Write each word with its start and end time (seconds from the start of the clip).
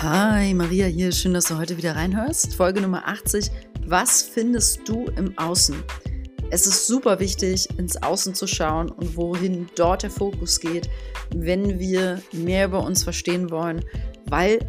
Hi, 0.00 0.54
Maria 0.54 0.86
hier. 0.86 1.10
Schön, 1.10 1.34
dass 1.34 1.46
du 1.46 1.58
heute 1.58 1.76
wieder 1.76 1.96
reinhörst. 1.96 2.54
Folge 2.54 2.80
Nummer 2.80 3.08
80. 3.08 3.50
Was 3.84 4.22
findest 4.22 4.88
du 4.88 5.06
im 5.16 5.36
Außen? 5.36 5.74
Es 6.50 6.68
ist 6.68 6.86
super 6.86 7.18
wichtig, 7.18 7.68
ins 7.78 8.00
Außen 8.00 8.32
zu 8.32 8.46
schauen 8.46 8.92
und 8.92 9.16
wohin 9.16 9.66
dort 9.74 10.04
der 10.04 10.10
Fokus 10.10 10.60
geht, 10.60 10.88
wenn 11.34 11.80
wir 11.80 12.22
mehr 12.30 12.66
über 12.66 12.84
uns 12.84 13.02
verstehen 13.02 13.50
wollen, 13.50 13.84
weil 14.26 14.60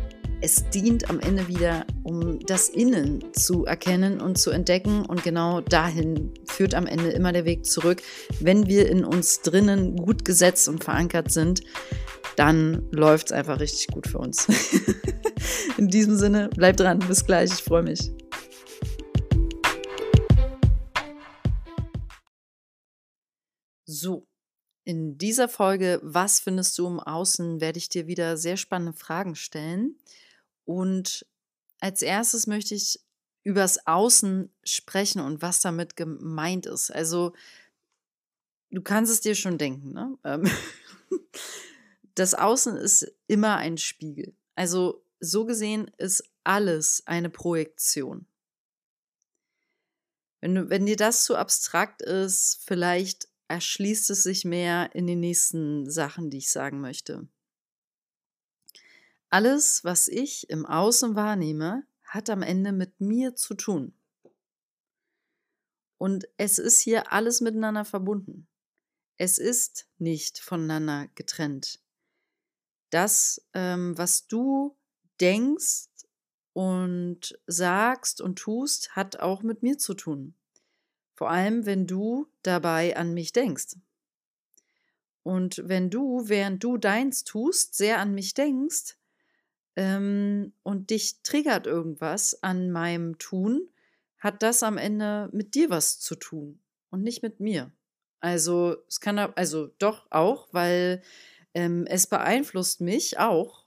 es 0.41 0.67
dient 0.71 1.11
am 1.11 1.19
Ende 1.19 1.47
wieder, 1.47 1.85
um 2.01 2.39
das 2.39 2.69
Innen 2.69 3.23
zu 3.33 3.65
erkennen 3.65 4.21
und 4.21 4.39
zu 4.39 4.49
entdecken. 4.49 5.05
Und 5.05 5.23
genau 5.23 5.61
dahin 5.61 6.33
führt 6.45 6.73
am 6.73 6.87
Ende 6.87 7.09
immer 7.09 7.33
der 7.33 7.45
Weg 7.45 7.65
zurück. 7.65 8.01
Wenn 8.39 8.65
wir 8.65 8.89
in 8.89 9.05
uns 9.05 9.41
drinnen 9.41 9.95
gut 9.95 10.25
gesetzt 10.25 10.67
und 10.67 10.83
verankert 10.83 11.31
sind, 11.31 11.61
dann 12.35 12.87
läuft 12.91 13.27
es 13.27 13.31
einfach 13.33 13.59
richtig 13.59 13.87
gut 13.87 14.07
für 14.07 14.17
uns. 14.17 14.47
In 15.79 15.87
diesem 15.87 16.17
Sinne, 16.17 16.49
bleib 16.53 16.75
dran, 16.75 16.99
bis 16.99 17.25
gleich, 17.25 17.53
ich 17.53 17.63
freue 17.63 17.83
mich. 17.83 18.11
So, 23.85 24.27
in 24.83 25.17
dieser 25.17 25.47
Folge, 25.47 26.01
was 26.03 26.41
findest 26.41 26.77
du 26.77 26.85
im 26.85 26.99
Außen, 26.99 27.61
werde 27.61 27.77
ich 27.77 27.87
dir 27.87 28.07
wieder 28.07 28.35
sehr 28.35 28.57
spannende 28.57 28.91
Fragen 28.91 29.35
stellen. 29.35 29.95
Und 30.65 31.25
als 31.79 32.01
erstes 32.01 32.45
möchte 32.45 32.75
ich 32.75 32.99
übers 33.43 33.87
Außen 33.87 34.51
sprechen 34.65 35.21
und 35.21 35.41
was 35.41 35.61
damit 35.61 35.95
gemeint 35.95 36.65
ist. 36.65 36.91
Also, 36.91 37.31
du 38.69 38.81
kannst 38.81 39.13
es 39.13 39.21
dir 39.21 39.33
schon 39.33 39.57
denken, 39.57 39.93
ne? 39.93 40.17
Ähm, 40.25 40.43
das 42.15 42.33
Außen 42.33 42.75
ist 42.75 43.09
immer 43.27 43.55
ein 43.55 43.77
Spiegel. 43.77 44.35
Also 44.55 45.05
so 45.19 45.45
gesehen 45.45 45.91
ist 45.97 46.23
alles 46.43 47.03
eine 47.05 47.29
Projektion. 47.29 48.25
Wenn, 50.41 50.55
du, 50.55 50.69
wenn 50.69 50.85
dir 50.85 50.95
das 50.95 51.25
zu 51.25 51.35
abstrakt 51.35 52.01
ist, 52.01 52.61
vielleicht 52.65 53.27
erschließt 53.47 54.09
es 54.09 54.23
sich 54.23 54.45
mehr 54.45 54.93
in 54.93 55.07
den 55.07 55.19
nächsten 55.19 55.89
Sachen, 55.89 56.29
die 56.29 56.37
ich 56.37 56.51
sagen 56.51 56.79
möchte. 56.79 57.27
Alles, 59.29 59.83
was 59.83 60.07
ich 60.07 60.49
im 60.49 60.65
Außen 60.65 61.15
wahrnehme, 61.15 61.83
hat 62.03 62.29
am 62.29 62.41
Ende 62.41 62.71
mit 62.71 63.01
mir 63.01 63.35
zu 63.35 63.53
tun. 63.53 63.93
Und 65.97 66.27
es 66.37 66.57
ist 66.57 66.79
hier 66.79 67.11
alles 67.11 67.41
miteinander 67.41 67.85
verbunden. 67.85 68.47
Es 69.17 69.37
ist 69.37 69.87
nicht 69.97 70.39
voneinander 70.39 71.09
getrennt 71.13 71.81
das, 72.89 73.41
ähm, 73.53 73.97
was 73.97 74.27
du 74.27 74.75
denkst 75.21 75.87
und 76.53 77.39
sagst 77.47 78.21
und 78.21 78.37
tust, 78.37 78.95
hat 78.95 79.19
auch 79.19 79.43
mit 79.43 79.63
mir 79.63 79.77
zu 79.77 79.93
tun. 79.93 80.33
Vor 81.15 81.29
allem, 81.29 81.65
wenn 81.65 81.85
du 81.85 82.27
dabei 82.43 82.95
an 82.95 83.13
mich 83.13 83.33
denkst. 83.33 83.75
Und 85.23 85.61
wenn 85.65 85.89
du, 85.89 86.27
während 86.27 86.63
du 86.63 86.77
deins 86.77 87.23
tust, 87.23 87.75
sehr 87.75 87.99
an 87.99 88.13
mich 88.13 88.33
denkst 88.33 88.97
ähm, 89.75 90.53
und 90.63 90.89
dich 90.89 91.21
triggert 91.21 91.67
irgendwas 91.67 92.41
an 92.41 92.71
meinem 92.71 93.17
Tun, 93.19 93.69
hat 94.17 94.41
das 94.43 94.63
am 94.63 94.77
Ende 94.77 95.29
mit 95.31 95.55
dir 95.55 95.69
was 95.69 95.99
zu 95.99 96.15
tun 96.15 96.59
und 96.89 97.03
nicht 97.03 97.21
mit 97.21 97.39
mir. 97.39 97.71
Also 98.19 98.77
es 98.87 98.99
kann 98.99 99.17
also 99.17 99.67
doch 99.77 100.07
auch, 100.11 100.49
weil 100.51 101.01
ähm, 101.53 101.85
es 101.87 102.07
beeinflusst 102.07 102.81
mich 102.81 103.17
auch, 103.19 103.58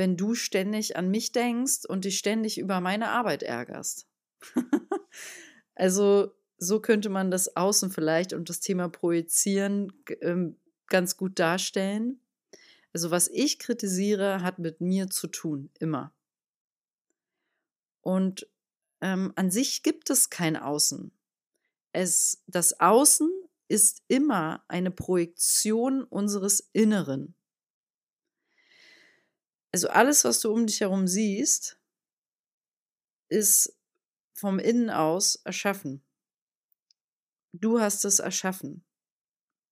wenn 0.00 0.16
du 0.16 0.34
ständig 0.34 0.96
an 0.96 1.10
mich 1.10 1.30
denkst 1.30 1.84
und 1.86 2.06
dich 2.06 2.16
ständig 2.16 2.58
über 2.58 2.80
meine 2.80 3.10
Arbeit 3.10 3.42
ärgerst. 3.42 4.06
also 5.74 6.32
so 6.56 6.80
könnte 6.80 7.10
man 7.10 7.30
das 7.30 7.54
Außen 7.54 7.90
vielleicht 7.90 8.32
und 8.32 8.48
das 8.48 8.60
Thema 8.60 8.88
Projizieren 8.88 9.92
ähm, 10.22 10.56
ganz 10.86 11.18
gut 11.18 11.38
darstellen. 11.38 12.18
Also 12.94 13.10
was 13.10 13.28
ich 13.28 13.58
kritisiere, 13.58 14.42
hat 14.42 14.58
mit 14.58 14.80
mir 14.80 15.10
zu 15.10 15.26
tun, 15.26 15.68
immer. 15.78 16.14
Und 18.00 18.48
ähm, 19.02 19.34
an 19.36 19.50
sich 19.50 19.82
gibt 19.82 20.08
es 20.08 20.30
kein 20.30 20.56
Außen. 20.56 21.12
Es, 21.92 22.42
das 22.46 22.80
Außen 22.80 23.30
ist 23.68 24.02
immer 24.08 24.64
eine 24.66 24.90
Projektion 24.90 26.04
unseres 26.04 26.70
Inneren. 26.72 27.34
Also 29.72 29.88
alles, 29.88 30.24
was 30.24 30.40
du 30.40 30.52
um 30.52 30.66
dich 30.66 30.80
herum 30.80 31.06
siehst, 31.06 31.78
ist 33.28 33.78
vom 34.32 34.58
Innen 34.58 34.90
aus 34.90 35.36
erschaffen. 35.44 36.02
Du 37.52 37.80
hast 37.80 38.04
es 38.04 38.18
erschaffen. 38.18 38.84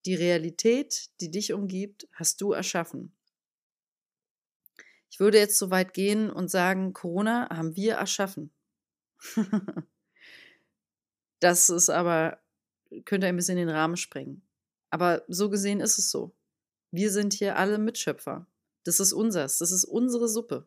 Die 0.07 0.15
Realität, 0.15 1.11
die 1.21 1.31
dich 1.31 1.53
umgibt, 1.53 2.09
hast 2.13 2.41
du 2.41 2.53
erschaffen. 2.53 3.17
Ich 5.11 5.21
würde 5.21 5.39
jetzt 5.39 5.59
so 5.59 5.71
weit 5.71 5.95
gehen 5.95 6.31
und 6.31 6.49
sagen, 6.49 6.93
Corona 6.93 7.49
haben 7.51 7.75
wir 7.77 7.95
erschaffen. 7.95 8.53
das 11.41 11.71
ist 11.71 11.91
aber 11.91 12.41
könnte 13.05 13.27
ein 13.27 13.37
bisschen 13.37 13.57
den 13.57 13.69
Rahmen 13.69 13.97
sprengen. 13.97 14.43
Aber 14.91 15.25
so 15.29 15.51
gesehen 15.51 15.81
ist 15.81 15.99
es 15.99 16.11
so. 16.11 16.35
Wir 16.91 17.11
sind 17.11 17.35
hier 17.35 17.57
alle 17.57 17.79
Mitschöpfer. 17.79 18.47
Das 18.89 19.01
ist 19.01 19.13
unseres, 19.13 19.59
das 19.59 19.71
ist 19.71 19.85
unsere 19.85 20.29
Suppe. 20.29 20.67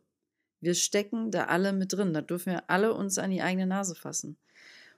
Wir 0.59 0.76
stecken 0.76 1.32
da 1.32 1.46
alle 1.46 1.74
mit 1.74 1.92
drin. 1.92 2.14
Da 2.14 2.22
dürfen 2.22 2.54
wir 2.54 2.70
alle 2.70 2.94
uns 2.94 3.18
an 3.18 3.32
die 3.32 3.42
eigene 3.42 3.66
Nase 3.66 3.96
fassen. 3.96 4.38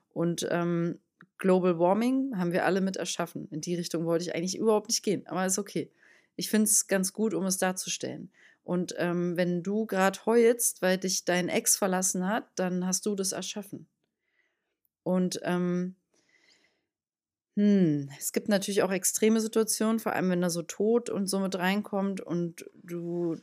Und 0.10 0.46
ähm, 0.52 1.00
Global 1.38 1.80
Warming 1.80 2.38
haben 2.38 2.52
wir 2.52 2.66
alle 2.66 2.82
mit 2.82 2.98
erschaffen. 2.98 3.48
In 3.50 3.62
die 3.62 3.76
Richtung 3.76 4.04
wollte 4.04 4.26
ich 4.26 4.36
eigentlich 4.36 4.58
überhaupt 4.58 4.90
nicht 4.90 5.04
gehen, 5.04 5.26
aber 5.26 5.46
ist 5.46 5.58
okay. 5.58 5.90
Ich 6.36 6.50
finde 6.50 6.66
es 6.66 6.88
ganz 6.88 7.14
gut, 7.14 7.34
um 7.34 7.46
es 7.46 7.58
darzustellen. 7.58 8.30
Und 8.66 8.94
ähm, 8.98 9.38
wenn 9.38 9.64
du 9.64 9.86
gerade 9.86 10.20
heulst, 10.26 10.82
weil 10.82 10.98
dich 10.98 11.24
dein 11.24 11.48
Ex 11.48 11.78
verlassen 11.78 12.28
hat, 12.28 12.50
dann 12.56 12.86
hast 12.86 13.06
du 13.06 13.16
das 13.16 13.32
erschaffen. 13.32 13.88
Und 15.04 15.40
ähm, 15.44 15.96
hm, 17.56 18.10
es 18.18 18.32
gibt 18.32 18.50
natürlich 18.50 18.82
auch 18.82 18.92
extreme 18.92 19.40
Situationen, 19.40 20.00
vor 20.00 20.14
allem 20.14 20.30
wenn 20.30 20.42
da 20.42 20.50
so 20.50 20.64
Tod 20.64 21.10
und 21.10 21.28
so 21.28 21.40
mit 21.40 21.56
reinkommt 21.56 22.22
und 22.22 22.66
du. 22.74 23.38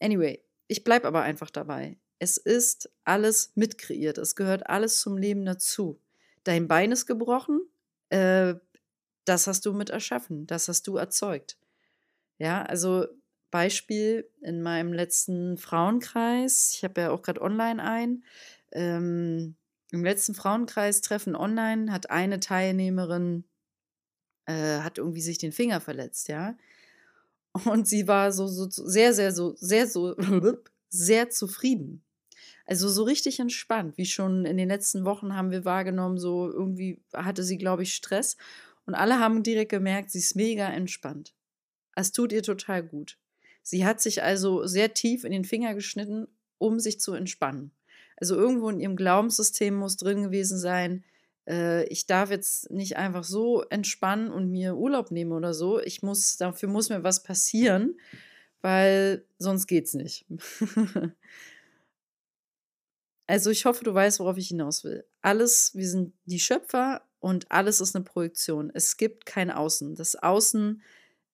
Anyway, 0.00 0.42
ich 0.68 0.84
bleibe 0.84 1.06
aber 1.06 1.22
einfach 1.22 1.50
dabei. 1.50 1.98
Es 2.18 2.36
ist 2.36 2.90
alles 3.04 3.52
mitkreiert. 3.54 4.18
Es 4.18 4.36
gehört 4.36 4.66
alles 4.66 5.00
zum 5.00 5.18
Leben 5.18 5.44
dazu. 5.44 6.00
Dein 6.44 6.68
Bein 6.68 6.92
ist 6.92 7.06
gebrochen, 7.06 7.60
äh, 8.10 8.54
das 9.24 9.46
hast 9.46 9.66
du 9.66 9.72
mit 9.72 9.90
erschaffen, 9.90 10.46
das 10.46 10.68
hast 10.68 10.86
du 10.86 10.96
erzeugt. 10.96 11.58
Ja, 12.38 12.62
also 12.62 13.06
Beispiel 13.50 14.28
in 14.40 14.62
meinem 14.62 14.92
letzten 14.92 15.56
Frauenkreis, 15.56 16.72
ich 16.74 16.84
habe 16.84 17.02
ja 17.02 17.10
auch 17.10 17.22
gerade 17.22 17.40
online 17.40 17.82
ein, 17.82 18.24
ähm, 18.72 19.56
im 19.94 20.04
letzten 20.04 20.34
Frauenkreistreffen 20.34 21.36
online 21.36 21.92
hat 21.92 22.10
eine 22.10 22.40
Teilnehmerin 22.40 23.44
äh, 24.46 24.80
hat 24.80 24.98
irgendwie 24.98 25.22
sich 25.22 25.38
den 25.38 25.52
Finger 25.52 25.80
verletzt, 25.80 26.28
ja. 26.28 26.56
Und 27.64 27.86
sie 27.86 28.08
war 28.08 28.32
so, 28.32 28.46
so 28.48 28.68
sehr, 28.68 29.14
sehr, 29.14 29.32
so, 29.32 29.54
sehr, 29.56 29.86
so, 29.86 30.16
sehr 30.88 31.30
zufrieden. 31.30 32.04
Also 32.66 32.88
so 32.88 33.04
richtig 33.04 33.38
entspannt, 33.38 33.96
wie 33.96 34.06
schon 34.06 34.44
in 34.44 34.56
den 34.56 34.68
letzten 34.68 35.04
Wochen 35.04 35.36
haben 35.36 35.50
wir 35.50 35.64
wahrgenommen, 35.64 36.18
so 36.18 36.50
irgendwie 36.50 37.00
hatte 37.12 37.44
sie, 37.44 37.58
glaube 37.58 37.84
ich, 37.84 37.94
Stress. 37.94 38.36
Und 38.86 38.94
alle 38.94 39.20
haben 39.20 39.42
direkt 39.42 39.70
gemerkt, 39.70 40.10
sie 40.10 40.18
ist 40.18 40.34
mega 40.34 40.68
entspannt. 40.68 41.34
Es 41.94 42.10
tut 42.10 42.32
ihr 42.32 42.42
total 42.42 42.82
gut. 42.82 43.18
Sie 43.62 43.86
hat 43.86 44.00
sich 44.00 44.22
also 44.22 44.66
sehr 44.66 44.92
tief 44.92 45.24
in 45.24 45.30
den 45.30 45.44
Finger 45.44 45.74
geschnitten, 45.74 46.26
um 46.58 46.80
sich 46.80 47.00
zu 47.00 47.12
entspannen. 47.12 47.70
Also 48.16 48.36
irgendwo 48.36 48.68
in 48.68 48.80
ihrem 48.80 48.96
Glaubenssystem 48.96 49.74
muss 49.74 49.96
drin 49.96 50.22
gewesen 50.22 50.58
sein, 50.58 51.04
äh, 51.46 51.84
ich 51.86 52.06
darf 52.06 52.30
jetzt 52.30 52.70
nicht 52.70 52.96
einfach 52.96 53.24
so 53.24 53.62
entspannen 53.62 54.30
und 54.30 54.50
mir 54.50 54.76
Urlaub 54.76 55.10
nehmen 55.10 55.32
oder 55.32 55.54
so. 55.54 55.80
Ich 55.80 56.02
muss, 56.02 56.36
dafür 56.36 56.68
muss 56.68 56.88
mir 56.88 57.02
was 57.02 57.22
passieren, 57.22 57.98
weil 58.60 59.24
sonst 59.38 59.66
geht's 59.66 59.94
nicht. 59.94 60.26
also 63.26 63.50
ich 63.50 63.64
hoffe, 63.64 63.84
du 63.84 63.92
weißt, 63.92 64.20
worauf 64.20 64.36
ich 64.36 64.48
hinaus 64.48 64.84
will. 64.84 65.04
Alles, 65.20 65.74
wir 65.74 65.88
sind 65.88 66.14
die 66.24 66.40
Schöpfer 66.40 67.02
und 67.20 67.50
alles 67.50 67.80
ist 67.80 67.94
eine 67.94 68.04
Projektion. 68.04 68.70
Es 68.74 68.96
gibt 68.96 69.26
kein 69.26 69.50
Außen. 69.50 69.94
Das 69.94 70.16
Außen 70.16 70.82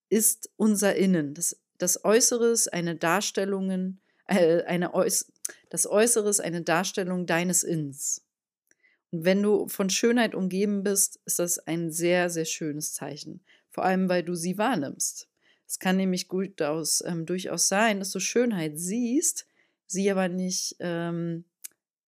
ist 0.09 0.51
unser 0.57 0.97
Innen. 0.97 1.35
Das, 1.35 1.61
das 1.79 2.05
Äußere 2.05 2.49
ist 2.49 2.73
eine 2.73 2.97
Darstellung, 2.97 4.01
äh, 4.31 4.63
eine 4.65 4.95
Äuß 4.95 5.27
das 5.71 5.87
Äußere 5.87 6.29
ist 6.29 6.41
eine 6.41 6.63
Darstellung 6.63 7.27
deines 7.27 7.63
Inns. 7.63 8.23
Und 9.11 9.25
wenn 9.25 9.43
du 9.43 9.69
von 9.69 9.91
Schönheit 9.91 10.35
umgeben 10.35 10.83
bist, 10.83 11.21
ist 11.25 11.39
das 11.39 11.59
ein 11.59 11.91
sehr, 11.91 12.31
sehr 12.31 12.45
schönes 12.45 12.93
Zeichen. 12.93 13.41
Vor 13.71 13.85
allem, 13.85 14.09
weil 14.09 14.23
du 14.23 14.35
sie 14.35 14.59
wahrnimmst. 14.59 15.29
Es 15.67 15.79
kann 15.79 15.97
nämlich 15.97 16.29
gut 16.29 16.61
aus, 16.63 17.03
ähm, 17.07 17.27
durchaus 17.27 17.69
sein, 17.69 18.01
dass 18.01 18.11
du 18.11 18.19
Schönheit 18.19 18.79
siehst, 18.79 19.47
sie 19.87 20.11
aber 20.11 20.29
nicht, 20.29 20.77
ähm, 20.81 21.45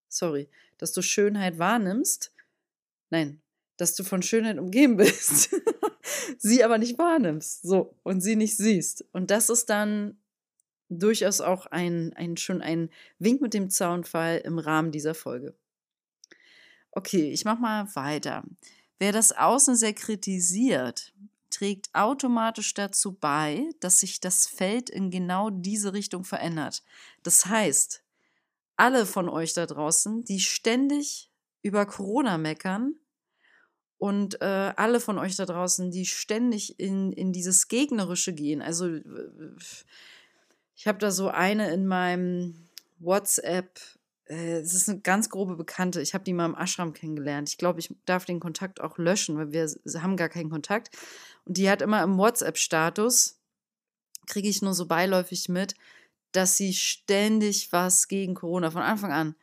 sorry, 0.08 0.48
dass 0.78 0.92
du 0.92 1.02
Schönheit 1.02 1.58
wahrnimmst. 1.58 2.32
Nein, 3.10 3.40
dass 3.76 3.94
du 3.94 4.02
von 4.02 4.22
Schönheit 4.22 4.58
umgeben 4.58 4.96
bist. 4.98 5.50
sie 6.38 6.64
aber 6.64 6.78
nicht 6.78 6.98
wahrnimmst. 6.98 7.62
So, 7.62 7.94
und 8.02 8.20
sie 8.20 8.34
nicht 8.34 8.56
siehst. 8.56 9.04
Und 9.12 9.30
das 9.30 9.48
ist 9.48 9.70
dann 9.70 10.18
durchaus 10.98 11.40
auch 11.40 11.66
ein, 11.66 12.12
ein 12.14 12.36
schon 12.36 12.62
ein 12.62 12.90
Wink 13.18 13.40
mit 13.40 13.54
dem 13.54 13.70
Zaunfall 13.70 14.38
im 14.44 14.58
Rahmen 14.58 14.92
dieser 14.92 15.14
Folge. 15.14 15.54
Okay, 16.90 17.30
ich 17.30 17.44
mache 17.44 17.60
mal 17.60 17.94
weiter. 17.94 18.44
Wer 18.98 19.12
das 19.12 19.32
Außen 19.32 19.76
sehr 19.76 19.94
kritisiert, 19.94 21.12
trägt 21.50 21.90
automatisch 21.94 22.74
dazu 22.74 23.12
bei, 23.12 23.68
dass 23.80 24.00
sich 24.00 24.20
das 24.20 24.46
Feld 24.46 24.90
in 24.90 25.10
genau 25.10 25.50
diese 25.50 25.92
Richtung 25.92 26.24
verändert. 26.24 26.82
Das 27.22 27.46
heißt, 27.46 28.02
alle 28.76 29.06
von 29.06 29.28
euch 29.28 29.52
da 29.54 29.66
draußen, 29.66 30.24
die 30.24 30.40
ständig 30.40 31.30
über 31.62 31.86
Corona 31.86 32.38
meckern 32.38 32.94
und 33.98 34.40
äh, 34.40 34.72
alle 34.76 34.98
von 34.98 35.18
euch 35.18 35.36
da 35.36 35.46
draußen, 35.46 35.90
die 35.90 36.06
ständig 36.06 36.80
in, 36.80 37.12
in 37.12 37.32
dieses 37.32 37.68
Gegnerische 37.68 38.32
gehen, 38.32 38.60
also 38.60 38.88
ich 40.82 40.88
habe 40.88 40.98
da 40.98 41.12
so 41.12 41.28
eine 41.28 41.72
in 41.72 41.86
meinem 41.86 42.56
WhatsApp, 42.98 43.78
äh, 44.24 44.56
es 44.56 44.74
ist 44.74 44.88
eine 44.88 44.98
ganz 44.98 45.30
grobe 45.30 45.54
Bekannte. 45.54 46.02
Ich 46.02 46.12
habe 46.12 46.24
die 46.24 46.32
mal 46.32 46.46
im 46.46 46.56
Ashram 46.56 46.92
kennengelernt. 46.92 47.48
Ich 47.48 47.56
glaube, 47.56 47.78
ich 47.78 47.94
darf 48.04 48.24
den 48.24 48.40
Kontakt 48.40 48.80
auch 48.80 48.98
löschen, 48.98 49.36
weil 49.36 49.52
wir 49.52 50.02
haben 50.02 50.16
gar 50.16 50.28
keinen 50.28 50.50
Kontakt. 50.50 50.90
Und 51.44 51.56
die 51.56 51.70
hat 51.70 51.82
immer 51.82 52.02
im 52.02 52.18
WhatsApp-Status, 52.18 53.38
kriege 54.26 54.48
ich 54.48 54.60
nur 54.60 54.74
so 54.74 54.86
beiläufig 54.86 55.48
mit, 55.48 55.76
dass 56.32 56.56
sie 56.56 56.74
ständig 56.74 57.70
was 57.70 58.08
gegen 58.08 58.34
Corona 58.34 58.72
von 58.72 58.82
Anfang 58.82 59.12
an. 59.12 59.36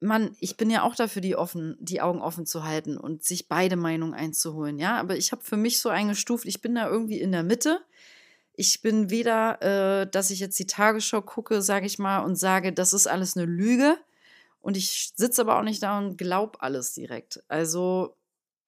Mann, 0.00 0.34
ich 0.40 0.56
bin 0.56 0.70
ja 0.70 0.82
auch 0.82 0.96
dafür, 0.96 1.20
die, 1.20 1.36
offen, 1.36 1.76
die 1.78 2.00
Augen 2.00 2.22
offen 2.22 2.46
zu 2.46 2.64
halten 2.64 2.96
und 2.96 3.22
sich 3.22 3.48
beide 3.48 3.76
Meinungen 3.76 4.14
einzuholen, 4.14 4.78
ja. 4.78 4.98
Aber 4.98 5.14
ich 5.14 5.30
habe 5.30 5.42
für 5.42 5.58
mich 5.58 5.78
so 5.78 5.90
eingestuft, 5.90 6.46
ich 6.46 6.62
bin 6.62 6.74
da 6.74 6.88
irgendwie 6.88 7.20
in 7.20 7.32
der 7.32 7.42
Mitte. 7.42 7.84
Ich 8.54 8.82
bin 8.82 9.10
weder, 9.10 10.02
äh, 10.02 10.10
dass 10.10 10.30
ich 10.30 10.40
jetzt 10.40 10.58
die 10.58 10.66
Tagesschau 10.66 11.22
gucke, 11.22 11.62
sage 11.62 11.86
ich 11.86 11.98
mal, 11.98 12.20
und 12.20 12.36
sage, 12.36 12.72
das 12.72 12.92
ist 12.92 13.06
alles 13.06 13.36
eine 13.36 13.46
Lüge. 13.46 13.96
Und 14.60 14.76
ich 14.76 15.12
sitze 15.16 15.40
aber 15.42 15.58
auch 15.58 15.64
nicht 15.64 15.82
da 15.82 15.98
und 15.98 16.16
glaube 16.16 16.60
alles 16.60 16.92
direkt. 16.94 17.42
Also 17.48 18.16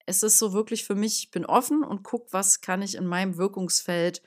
es 0.06 0.22
ist 0.22 0.38
so 0.38 0.52
wirklich 0.52 0.84
für 0.84 0.94
mich, 0.94 1.25
ich 1.25 1.31
bin 1.31 1.46
offen 1.46 1.82
und 1.82 2.02
gucke, 2.02 2.32
was 2.32 2.60
kann 2.60 2.82
ich 2.82 2.94
in 2.96 3.06
meinem 3.06 3.36
Wirkungsfeld 3.36 4.22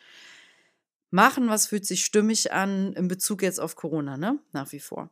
machen, 1.09 1.49
was 1.49 1.67
fühlt 1.67 1.85
sich 1.85 2.03
stimmig 2.05 2.51
an 2.51 2.93
in 2.93 3.07
Bezug 3.07 3.41
jetzt 3.41 3.59
auf 3.59 3.75
Corona, 3.75 4.17
ne? 4.17 4.39
Nach 4.51 4.71
wie 4.71 4.79
vor. 4.79 5.09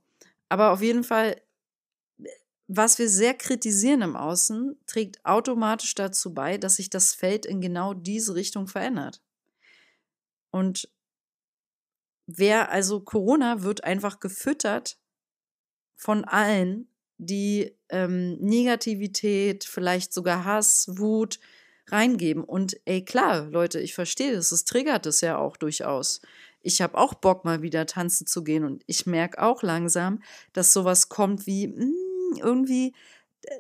Aber 0.50 0.71
auf 0.71 0.81
jeden 0.81 1.03
Fall, 1.03 1.41
was 2.68 3.00
wir 3.00 3.09
sehr 3.09 3.33
kritisieren 3.33 4.01
im 4.01 4.15
Außen, 4.15 4.77
trägt 4.88 5.24
automatisch 5.25 5.95
dazu 5.95 6.33
bei, 6.33 6.57
dass 6.57 6.77
sich 6.77 6.89
das 6.89 7.13
Feld 7.13 7.45
in 7.45 7.62
genau 7.62 7.94
diese 7.94 8.36
Richtung 8.36 8.68
verändert. 8.68 9.21
Und 10.56 10.88
wer, 12.28 12.72
also 12.72 13.02
Corona 13.02 13.63
wird 13.63 13.84
einfach 13.84 14.22
gefüttert 14.22 14.98
von 15.98 16.24
allen, 16.24 16.88
die 17.18 17.78
ähm, 17.90 18.38
Negativität, 18.38 19.66
vielleicht 19.66 20.13
sogar 20.13 20.46
Hass, 20.46 20.88
Wut 20.98 21.42
reingeben. 21.88 22.42
Und 22.46 22.78
ey, 22.86 23.04
klar, 23.04 23.50
Leute, 23.50 23.81
ich 23.81 23.94
verstehe 23.94 24.34
das, 24.34 24.54
es 24.54 24.63
triggert 24.63 25.06
es 25.07 25.19
ja 25.19 25.38
auch 25.38 25.57
durchaus. 25.57 26.22
Ich 26.62 26.81
habe 26.81 26.98
auch 26.98 27.16
Bock, 27.16 27.44
mal 27.44 27.62
wieder 27.62 27.86
tanzen 27.86 28.25
zu 28.25 28.42
gehen 28.42 28.63
und 28.63 28.81
ich 28.88 29.06
merke 29.06 29.42
auch 29.42 29.62
langsam, 29.62 30.24
dass 30.54 30.72
sowas 30.72 31.10
kommt 31.10 31.46
wie, 31.48 31.68
mh, 31.68 31.81
hm, 31.81 31.96
irgendwie, 32.38 32.96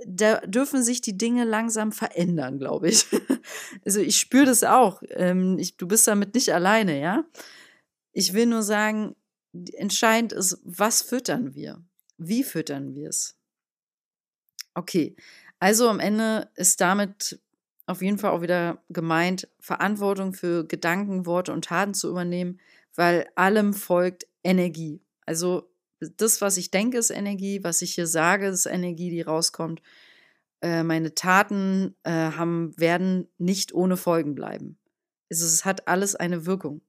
da 0.05 0.39
dürfen 0.41 0.83
sich 0.83 1.01
die 1.01 1.17
Dinge 1.17 1.43
langsam 1.43 1.91
verändern, 1.91 2.59
glaube 2.59 2.89
ich. 2.89 3.05
also 3.85 3.99
ich 3.99 4.17
spüre 4.17 4.45
das 4.45 4.63
auch. 4.63 5.01
Ähm, 5.09 5.57
ich, 5.59 5.77
du 5.77 5.87
bist 5.87 6.07
damit 6.07 6.33
nicht 6.33 6.53
alleine, 6.53 6.99
ja. 6.99 7.25
Ich 8.11 8.33
will 8.33 8.45
nur 8.45 8.63
sagen, 8.63 9.15
entscheidend 9.73 10.33
ist, 10.33 10.59
was 10.63 11.01
füttern 11.01 11.53
wir? 11.53 11.83
Wie 12.17 12.43
füttern 12.43 12.95
wir 12.95 13.09
es? 13.09 13.37
Okay, 14.73 15.15
also 15.59 15.89
am 15.89 15.99
Ende 15.99 16.49
ist 16.55 16.81
damit 16.81 17.39
auf 17.87 18.01
jeden 18.01 18.17
Fall 18.17 18.31
auch 18.31 18.41
wieder 18.41 18.83
gemeint, 18.89 19.47
Verantwortung 19.59 20.33
für 20.33 20.65
Gedanken, 20.65 21.25
Worte 21.25 21.53
und 21.53 21.65
Taten 21.65 21.93
zu 21.93 22.09
übernehmen, 22.09 22.59
weil 22.95 23.27
allem 23.35 23.73
folgt 23.73 24.27
Energie. 24.43 25.01
Also 25.25 25.69
das, 26.09 26.41
was 26.41 26.57
ich 26.57 26.71
denke, 26.71 26.97
ist 26.97 27.09
Energie, 27.09 27.63
was 27.63 27.81
ich 27.81 27.93
hier 27.93 28.07
sage, 28.07 28.47
ist 28.47 28.65
Energie, 28.65 29.09
die 29.09 29.21
rauskommt. 29.21 29.81
Äh, 30.61 30.83
meine 30.83 31.13
Taten 31.13 31.95
äh, 32.03 32.11
haben, 32.11 32.73
werden 32.77 33.27
nicht 33.37 33.73
ohne 33.73 33.97
Folgen 33.97 34.35
bleiben. 34.35 34.77
Es, 35.29 35.41
es 35.41 35.65
hat 35.65 35.87
alles 35.87 36.15
eine 36.15 36.45
Wirkung. 36.45 36.81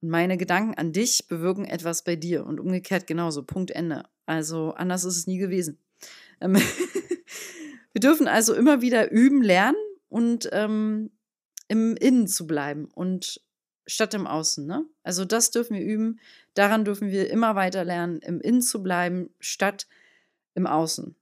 Und 0.00 0.10
meine 0.10 0.36
Gedanken 0.36 0.74
an 0.74 0.92
dich 0.92 1.26
bewirken 1.28 1.64
etwas 1.64 2.04
bei 2.04 2.16
dir 2.16 2.46
und 2.46 2.60
umgekehrt 2.60 3.06
genauso. 3.06 3.42
Punkt 3.42 3.70
Ende. 3.70 4.04
Also 4.26 4.72
anders 4.74 5.04
ist 5.04 5.16
es 5.16 5.26
nie 5.26 5.38
gewesen. 5.38 5.78
Ähm 6.40 6.56
Wir 7.92 8.00
dürfen 8.00 8.28
also 8.28 8.54
immer 8.54 8.80
wieder 8.80 9.10
üben, 9.10 9.42
lernen 9.42 9.76
und 10.08 10.48
ähm, 10.52 11.10
im 11.68 11.96
Innen 11.96 12.28
zu 12.28 12.46
bleiben 12.46 12.88
und 12.94 13.40
statt 13.88 14.14
im 14.14 14.26
Außen. 14.26 14.66
Ne? 14.66 14.84
Also 15.02 15.24
das 15.24 15.50
dürfen 15.50 15.74
wir 15.74 15.82
üben. 15.82 16.20
Daran 16.54 16.84
dürfen 16.84 17.10
wir 17.10 17.30
immer 17.30 17.56
weiter 17.56 17.84
lernen, 17.84 18.18
im 18.18 18.40
Innen 18.40 18.62
zu 18.62 18.82
bleiben, 18.82 19.30
statt 19.40 19.88
im 20.54 20.66
Außen. 20.66 21.16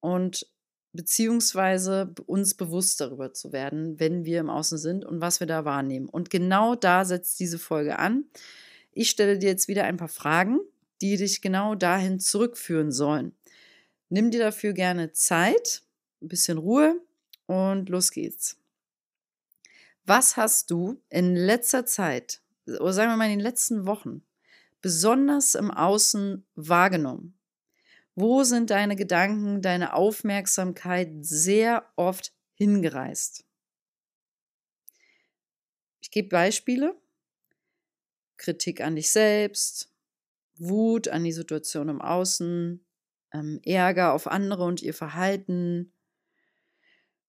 Und 0.00 0.46
beziehungsweise 0.92 2.14
uns 2.26 2.54
bewusst 2.54 3.00
darüber 3.00 3.34
zu 3.34 3.52
werden, 3.52 3.98
wenn 3.98 4.24
wir 4.24 4.40
im 4.40 4.48
Außen 4.48 4.78
sind 4.78 5.04
und 5.04 5.20
was 5.20 5.40
wir 5.40 5.46
da 5.46 5.64
wahrnehmen. 5.64 6.08
Und 6.08 6.30
genau 6.30 6.76
da 6.76 7.04
setzt 7.04 7.40
diese 7.40 7.58
Folge 7.58 7.98
an. 7.98 8.24
Ich 8.92 9.10
stelle 9.10 9.38
dir 9.38 9.48
jetzt 9.48 9.66
wieder 9.66 9.84
ein 9.84 9.96
paar 9.96 10.08
Fragen, 10.08 10.60
die 11.00 11.16
dich 11.16 11.42
genau 11.42 11.74
dahin 11.74 12.20
zurückführen 12.20 12.92
sollen. 12.92 13.32
Nimm 14.08 14.30
dir 14.30 14.38
dafür 14.38 14.72
gerne 14.72 15.10
Zeit, 15.10 15.82
ein 16.22 16.28
bisschen 16.28 16.58
Ruhe 16.58 17.00
und 17.46 17.88
los 17.88 18.12
geht's. 18.12 18.56
Was 20.06 20.36
hast 20.36 20.70
du 20.70 21.02
in 21.08 21.34
letzter 21.34 21.86
Zeit, 21.86 22.42
oder 22.66 22.92
sagen 22.92 23.10
wir 23.10 23.16
mal 23.16 23.24
in 23.24 23.38
den 23.38 23.40
letzten 23.40 23.86
Wochen, 23.86 24.22
besonders 24.82 25.54
im 25.54 25.70
Außen 25.70 26.44
wahrgenommen? 26.56 27.38
Wo 28.14 28.44
sind 28.44 28.68
deine 28.68 28.96
Gedanken, 28.96 29.62
deine 29.62 29.94
Aufmerksamkeit 29.94 31.10
sehr 31.22 31.90
oft 31.96 32.34
hingereist? 32.54 33.44
Ich 36.00 36.10
gebe 36.10 36.28
Beispiele. 36.28 36.94
Kritik 38.36 38.82
an 38.82 38.96
dich 38.96 39.10
selbst, 39.10 39.90
Wut 40.58 41.08
an 41.08 41.24
die 41.24 41.32
Situation 41.32 41.88
im 41.88 42.02
Außen, 42.02 42.84
ähm, 43.32 43.60
Ärger 43.64 44.12
auf 44.12 44.26
andere 44.26 44.64
und 44.64 44.82
ihr 44.82 44.92
Verhalten, 44.92 45.93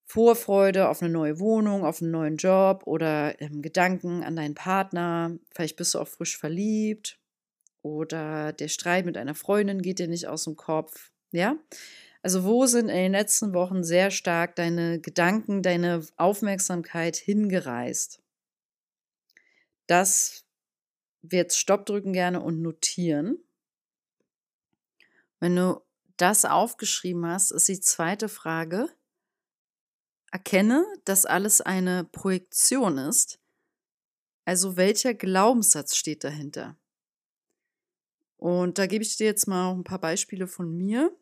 Vorfreude 0.06 0.90
auf 0.90 1.02
eine 1.02 1.12
neue 1.12 1.40
Wohnung, 1.40 1.84
auf 1.84 2.02
einen 2.02 2.12
neuen 2.12 2.38
Job 2.38 2.84
oder 2.86 3.40
ähm, 3.42 3.62
Gedanken 3.62 4.24
an 4.24 4.36
deinen 4.36 4.54
Partner. 4.54 5.38
Vielleicht 5.54 5.78
bist 5.78 5.94
du 5.94 6.00
auch 6.00 6.08
frisch 6.08 6.38
verliebt 6.38 7.20
oder 7.82 8.54
der 8.54 8.68
Streit 8.68 9.06
mit 9.06 9.18
einer 9.18 9.36
Freundin 9.36 9.82
geht 9.82 10.00
dir 10.00 10.08
nicht 10.08 10.28
aus 10.28 10.44
dem 10.44 10.56
Kopf. 10.56 11.12
Ja? 11.32 11.58
Also, 12.22 12.44
wo 12.44 12.66
sind 12.66 12.90
in 12.90 12.96
den 12.96 13.12
letzten 13.12 13.54
Wochen 13.54 13.84
sehr 13.84 14.10
stark 14.12 14.56
deine 14.56 15.00
Gedanken, 15.00 15.62
deine 15.62 16.06
Aufmerksamkeit 16.18 17.16
hingereist? 17.16 18.22
Das 19.88 20.46
wird 21.22 21.54
Stopp 21.54 21.86
drücken 21.86 22.14
gerne 22.14 22.42
und 22.42 22.62
notieren. 22.62 23.40
Wenn 25.40 25.56
du 25.56 25.82
das 26.18 26.46
aufgeschrieben 26.46 27.26
hast, 27.26 27.52
ist 27.52 27.68
die 27.68 27.80
zweite 27.80 28.30
Frage 28.30 28.90
Erkenne, 30.36 30.86
dass 31.06 31.26
alles 31.26 31.62
eine 31.62 32.04
Projektion 32.04 32.98
ist. 32.98 33.40
Also 34.44 34.76
welcher 34.76 35.14
Glaubenssatz 35.14 35.96
steht 35.96 36.26
dahinter? 36.26 36.76
Und 38.36 38.78
da 38.78 38.86
gebe 38.86 39.02
ich 39.02 39.16
dir 39.16 39.28
jetzt 39.28 39.48
mal 39.48 39.72
ein 39.72 39.86
paar 39.86 40.02
Beispiele 40.02 40.48
von 40.48 40.76
mir. 40.76 41.16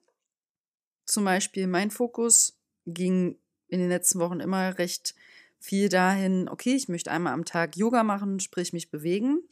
Zum 1.06 1.26
Beispiel 1.26 1.68
mein 1.68 1.92
Fokus 1.92 2.58
ging 2.88 3.38
in 3.68 3.82
den 3.82 3.90
letzten 3.90 4.18
Wochen 4.18 4.40
immer 4.40 4.80
recht 4.80 5.14
viel 5.60 5.90
dahin, 5.90 6.50
okay, 6.50 6.74
ich 6.74 6.90
möchte 6.90 7.12
einmal 7.12 7.34
am 7.34 7.46
Tag 7.46 7.78
Yoga 7.78 8.04
machen, 8.04 8.40
sprich 8.40 8.74
mich 8.74 8.90
bewegen, 8.90 9.44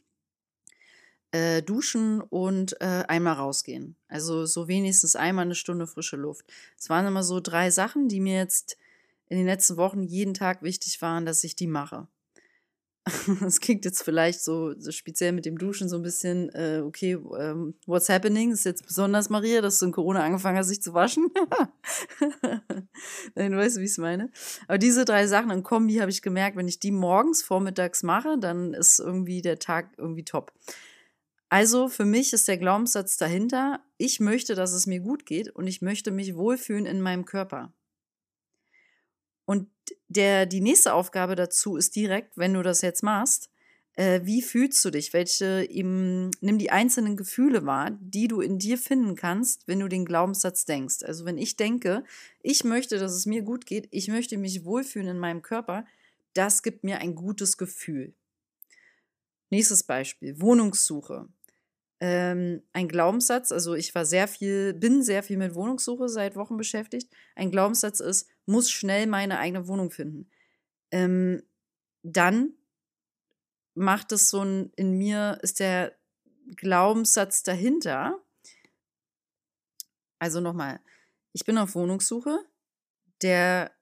äh, 1.30 1.62
duschen 1.62 2.20
und 2.20 2.80
äh, 2.80 3.04
einmal 3.06 3.34
rausgehen. 3.34 3.94
Also 4.08 4.44
so 4.44 4.66
wenigstens 4.66 5.14
einmal 5.14 5.44
eine 5.44 5.54
Stunde 5.54 5.86
frische 5.86 6.16
Luft. 6.16 6.46
Es 6.76 6.90
waren 6.90 7.06
immer 7.06 7.22
so 7.22 7.38
drei 7.38 7.70
Sachen, 7.70 8.08
die 8.08 8.18
mir 8.18 8.38
jetzt 8.38 8.76
in 9.28 9.38
den 9.38 9.46
letzten 9.46 9.76
Wochen 9.76 10.02
jeden 10.02 10.34
Tag 10.34 10.62
wichtig 10.62 11.00
waren, 11.02 11.26
dass 11.26 11.44
ich 11.44 11.56
die 11.56 11.66
mache. 11.66 12.08
das 13.40 13.60
klingt 13.60 13.84
jetzt 13.84 14.02
vielleicht 14.02 14.42
so, 14.42 14.78
so, 14.78 14.92
speziell 14.92 15.32
mit 15.32 15.44
dem 15.44 15.58
Duschen 15.58 15.88
so 15.88 15.96
ein 15.96 16.02
bisschen, 16.02 16.50
äh, 16.50 16.82
okay, 16.84 17.18
ähm, 17.36 17.74
what's 17.86 18.08
happening? 18.08 18.52
Ist 18.52 18.64
jetzt 18.64 18.86
besonders, 18.86 19.28
Maria, 19.28 19.60
dass 19.60 19.80
du 19.80 19.86
in 19.86 19.92
Corona 19.92 20.22
angefangen 20.22 20.56
hast, 20.56 20.68
sich 20.68 20.82
zu 20.82 20.94
waschen. 20.94 21.28
Nein, 23.34 23.52
du 23.52 23.58
weißt, 23.58 23.78
wie 23.78 23.84
ich 23.84 23.90
es 23.90 23.98
meine. 23.98 24.30
Aber 24.68 24.78
diese 24.78 25.04
drei 25.04 25.26
Sachen 25.26 25.50
in 25.50 25.64
Kombi 25.64 25.96
habe 25.96 26.12
ich 26.12 26.22
gemerkt, 26.22 26.56
wenn 26.56 26.68
ich 26.68 26.78
die 26.78 26.92
morgens, 26.92 27.42
vormittags 27.42 28.04
mache, 28.04 28.38
dann 28.38 28.72
ist 28.72 29.00
irgendwie 29.00 29.42
der 29.42 29.58
Tag 29.58 29.92
irgendwie 29.98 30.24
top. 30.24 30.52
Also 31.48 31.88
für 31.88 32.04
mich 32.04 32.32
ist 32.32 32.46
der 32.46 32.56
Glaubenssatz 32.56 33.16
dahinter, 33.16 33.80
ich 33.98 34.20
möchte, 34.20 34.54
dass 34.54 34.72
es 34.72 34.86
mir 34.86 35.00
gut 35.00 35.26
geht 35.26 35.50
und 35.50 35.66
ich 35.66 35.82
möchte 35.82 36.12
mich 36.12 36.36
wohlfühlen 36.36 36.86
in 36.86 37.00
meinem 37.00 37.24
Körper. 37.24 37.74
Und 39.52 39.68
der, 40.08 40.46
die 40.46 40.62
nächste 40.62 40.94
Aufgabe 40.94 41.36
dazu 41.36 41.76
ist 41.76 41.94
direkt, 41.94 42.38
wenn 42.38 42.54
du 42.54 42.62
das 42.62 42.80
jetzt 42.80 43.02
machst, 43.02 43.50
äh, 43.96 44.22
wie 44.24 44.40
fühlst 44.40 44.82
du 44.82 44.88
dich? 44.88 45.12
Welche, 45.12 45.68
eben, 45.68 46.30
nimm 46.40 46.56
die 46.56 46.70
einzelnen 46.70 47.18
Gefühle 47.18 47.66
wahr, 47.66 47.90
die 48.00 48.28
du 48.28 48.40
in 48.40 48.58
dir 48.58 48.78
finden 48.78 49.14
kannst, 49.14 49.68
wenn 49.68 49.80
du 49.80 49.88
den 49.88 50.06
Glaubenssatz 50.06 50.64
denkst. 50.64 51.02
Also 51.02 51.26
wenn 51.26 51.36
ich 51.36 51.56
denke, 51.56 52.02
ich 52.40 52.64
möchte, 52.64 52.98
dass 52.98 53.12
es 53.12 53.26
mir 53.26 53.42
gut 53.42 53.66
geht, 53.66 53.88
ich 53.90 54.08
möchte 54.08 54.38
mich 54.38 54.64
wohlfühlen 54.64 55.08
in 55.08 55.18
meinem 55.18 55.42
Körper, 55.42 55.84
das 56.32 56.62
gibt 56.62 56.82
mir 56.82 57.00
ein 57.00 57.14
gutes 57.14 57.58
Gefühl. 57.58 58.14
Nächstes 59.50 59.82
Beispiel, 59.82 60.40
Wohnungssuche 60.40 61.28
ähm, 62.04 62.62
ein 62.72 62.88
Glaubenssatz, 62.88 63.52
also 63.52 63.74
ich 63.74 63.94
war 63.94 64.04
sehr 64.04 64.26
viel, 64.26 64.74
bin 64.74 65.04
sehr 65.04 65.22
viel 65.22 65.36
mit 65.36 65.54
Wohnungssuche 65.54 66.08
seit 66.08 66.34
Wochen 66.34 66.56
beschäftigt. 66.56 67.08
Ein 67.36 67.52
Glaubenssatz 67.52 68.00
ist, 68.00 68.28
muss 68.52 68.70
schnell 68.70 69.06
meine 69.06 69.38
eigene 69.38 69.66
Wohnung 69.66 69.90
finden. 69.90 70.30
Ähm, 70.90 71.42
dann 72.02 72.54
macht 73.74 74.12
es 74.12 74.28
so 74.28 74.42
ein, 74.44 74.72
in 74.76 74.96
mir 74.98 75.38
ist 75.42 75.60
der 75.60 75.96
Glaubenssatz 76.56 77.42
dahinter. 77.42 78.20
Also 80.18 80.40
nochmal, 80.40 80.80
ich 81.32 81.44
bin 81.44 81.58
auf 81.58 81.74
Wohnungssuche. 81.74 82.38
Der 83.22 83.72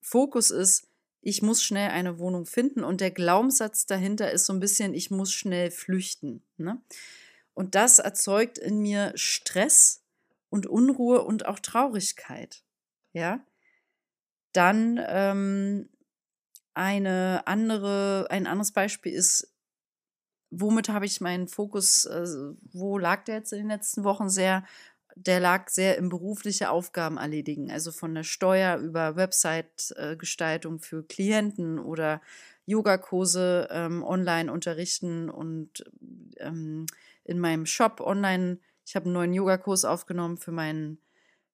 Fokus 0.00 0.50
ist, 0.50 0.88
ich 1.20 1.42
muss 1.42 1.62
schnell 1.62 1.90
eine 1.90 2.18
Wohnung 2.18 2.46
finden 2.46 2.84
und 2.84 3.00
der 3.00 3.10
Glaubenssatz 3.10 3.86
dahinter 3.86 4.30
ist 4.30 4.46
so 4.46 4.52
ein 4.52 4.60
bisschen, 4.60 4.94
ich 4.94 5.10
muss 5.10 5.32
schnell 5.32 5.70
flüchten. 5.70 6.42
Ne? 6.56 6.80
Und 7.54 7.74
das 7.74 7.98
erzeugt 7.98 8.56
in 8.56 8.80
mir 8.80 9.12
Stress 9.16 10.04
und 10.48 10.66
Unruhe 10.66 11.22
und 11.22 11.46
auch 11.46 11.58
Traurigkeit. 11.58 12.62
Ja. 13.12 13.44
Dann 14.58 15.00
ähm, 15.06 15.88
eine 16.74 17.46
andere, 17.46 18.26
ein 18.28 18.48
anderes 18.48 18.72
Beispiel 18.72 19.12
ist, 19.12 19.54
womit 20.50 20.88
habe 20.88 21.06
ich 21.06 21.20
meinen 21.20 21.46
Fokus, 21.46 22.06
äh, 22.06 22.26
wo 22.72 22.98
lag 22.98 23.22
der 23.22 23.36
jetzt 23.36 23.52
in 23.52 23.60
den 23.60 23.68
letzten 23.68 24.02
Wochen 24.02 24.28
sehr? 24.28 24.64
der 25.14 25.40
lag 25.40 25.68
sehr 25.68 25.96
im 25.96 26.08
berufliche 26.08 26.70
Aufgaben 26.70 27.16
erledigen, 27.16 27.70
also 27.72 27.90
von 27.90 28.14
der 28.14 28.22
Steuer 28.22 28.78
über 28.78 29.16
Website-Gestaltung 29.16 30.78
für 30.78 31.02
Klienten 31.02 31.80
oder 31.80 32.20
Yogakurse 32.66 33.68
ähm, 33.70 34.04
online 34.04 34.52
unterrichten 34.52 35.28
und 35.28 35.84
ähm, 36.36 36.86
in 37.24 37.40
meinem 37.40 37.66
Shop 37.66 38.00
online. 38.00 38.58
Ich 38.86 38.94
habe 38.94 39.06
einen 39.06 39.14
neuen 39.14 39.34
Yogakurs 39.34 39.84
aufgenommen 39.84 40.36
für 40.36 40.52
meinen 40.52 40.98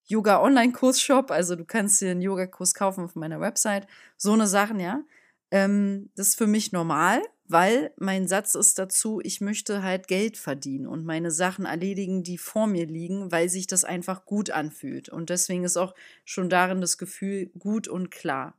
Yoga-Online-Kurs-Shop. 0.06 1.30
Also 1.30 1.56
du 1.56 1.64
kannst 1.64 2.00
dir 2.00 2.11
einen 2.11 2.23
Yogakurs 2.23 2.75
kaufen 2.75 3.04
auf 3.04 3.14
meiner 3.14 3.40
Website. 3.40 3.87
So 4.16 4.32
eine 4.32 4.46
Sachen, 4.46 4.80
ja. 4.80 5.02
Ähm, 5.50 6.11
das 6.16 6.28
ist 6.28 6.38
für 6.38 6.46
mich 6.46 6.73
normal 6.73 7.23
weil 7.46 7.92
mein 7.96 8.26
Satz 8.26 8.54
ist 8.54 8.78
dazu, 8.78 9.20
ich 9.23 9.40
möchte 9.40 9.82
halt 9.82 10.08
Geld 10.08 10.38
verdienen 10.38 10.87
und 10.87 11.04
meine 11.04 11.30
Sachen 11.30 11.66
erledigen, 11.66 12.23
die 12.23 12.38
vor 12.38 12.66
mir 12.66 12.87
liegen, 12.87 13.30
weil 13.30 13.50
sich 13.50 13.66
das 13.66 13.84
einfach 13.84 14.25
gut 14.25 14.50
anfühlt. 14.50 15.11
Und 15.11 15.28
deswegen 15.28 15.64
ist 15.64 15.76
auch 15.76 15.94
schon 16.25 16.49
darin 16.49 16.80
das 16.80 16.96
Gefühl 16.96 17.50
gut 17.58 17.87
und 17.87 18.11
klar. 18.11 18.58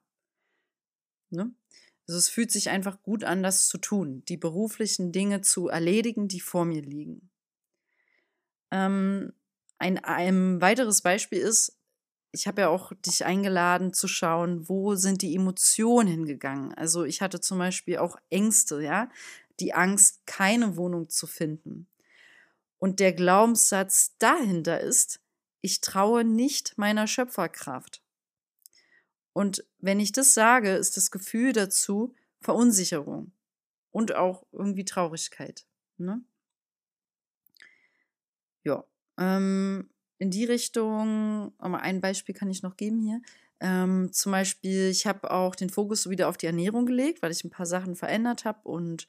Ne? 1.32 1.52
Also 2.08 2.20
es 2.20 2.30
fühlt 2.30 2.52
sich 2.52 2.70
einfach 2.70 3.02
gut 3.02 3.24
an, 3.24 3.42
das 3.42 3.68
zu 3.68 3.80
tun, 3.80 4.24
die 4.30 4.38
beruflichen 4.38 5.12
Dinge 5.12 5.42
zu 5.42 5.68
erledigen, 5.68 6.28
die 6.28 6.40
vor 6.40 6.66
mir 6.66 6.84
liegen. 6.84 7.32
Ähm, 8.70 9.34
ein, 9.86 10.04
ein 10.04 10.62
weiteres 10.62 11.02
Beispiel 11.02 11.40
ist, 11.40 11.78
ich 12.32 12.48
habe 12.48 12.62
ja 12.62 12.70
auch 12.70 12.92
dich 13.06 13.24
eingeladen 13.24 13.94
zu 13.94 14.08
schauen, 14.08 14.68
wo 14.68 14.96
sind 14.96 15.22
die 15.22 15.36
Emotionen 15.36 16.08
hingegangen. 16.08 16.74
Also 16.74 17.06
ich 17.06 17.22
hatte 17.22 17.40
zum 17.40 17.60
Beispiel 17.60 17.98
auch 17.98 18.18
Ängste, 18.30 18.82
ja, 18.82 19.10
die 19.60 19.74
Angst, 19.74 20.26
keine 20.26 20.76
Wohnung 20.76 21.10
zu 21.10 21.28
finden. 21.28 21.88
Und 22.78 23.00
der 23.00 23.14
Glaubenssatz 23.14 24.16
dahinter 24.18 24.82
ist, 24.82 25.22
ich 25.62 25.82
traue 25.82 26.24
nicht 26.24 26.78
meiner 26.78 27.08
Schöpferkraft. 27.08 28.02
Und 29.34 29.66
wenn 29.80 30.00
ich 30.00 30.12
das 30.12 30.34
sage, 30.34 30.72
ist 30.72 30.98
das 30.98 31.12
Gefühl 31.12 31.54
dazu 31.54 32.16
Verunsicherung 32.42 33.32
und 33.92 34.14
auch 34.16 34.46
irgendwie 34.52 34.86
Traurigkeit. 34.86 35.66
Ne? 35.98 36.22
Ja. 38.64 38.84
Ähm, 39.18 39.90
in 40.18 40.32
die 40.32 40.46
Richtung, 40.46 41.54
ein 41.60 42.02
Beispiel 42.02 42.34
kann 42.34 42.50
ich 42.50 42.64
noch 42.64 42.78
geben 42.78 43.00
hier. 43.00 43.22
Ähm, 43.60 44.12
zum 44.12 44.32
Beispiel, 44.32 44.90
ich 44.90 45.08
habe 45.08 45.32
auch 45.32 45.56
den 45.56 45.70
Fokus 45.70 46.10
wieder 46.10 46.28
auf 46.28 46.38
die 46.38 46.46
Ernährung 46.46 46.86
gelegt, 46.86 47.22
weil 47.22 47.32
ich 47.32 47.44
ein 47.44 47.50
paar 47.50 47.66
Sachen 47.66 47.96
verändert 47.96 48.46
habe 48.46 48.68
und 48.68 49.08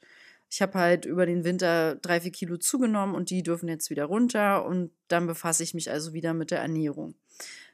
ich 0.49 0.61
habe 0.61 0.79
halt 0.79 1.05
über 1.05 1.25
den 1.25 1.43
Winter 1.43 1.95
drei, 1.95 2.21
vier 2.21 2.31
Kilo 2.31 2.57
zugenommen 2.57 3.15
und 3.15 3.29
die 3.29 3.43
dürfen 3.43 3.67
jetzt 3.67 3.89
wieder 3.89 4.05
runter 4.05 4.65
und 4.65 4.91
dann 5.09 5.27
befasse 5.27 5.63
ich 5.63 5.73
mich 5.73 5.91
also 5.91 6.13
wieder 6.13 6.33
mit 6.33 6.51
der 6.51 6.59
Ernährung. 6.59 7.15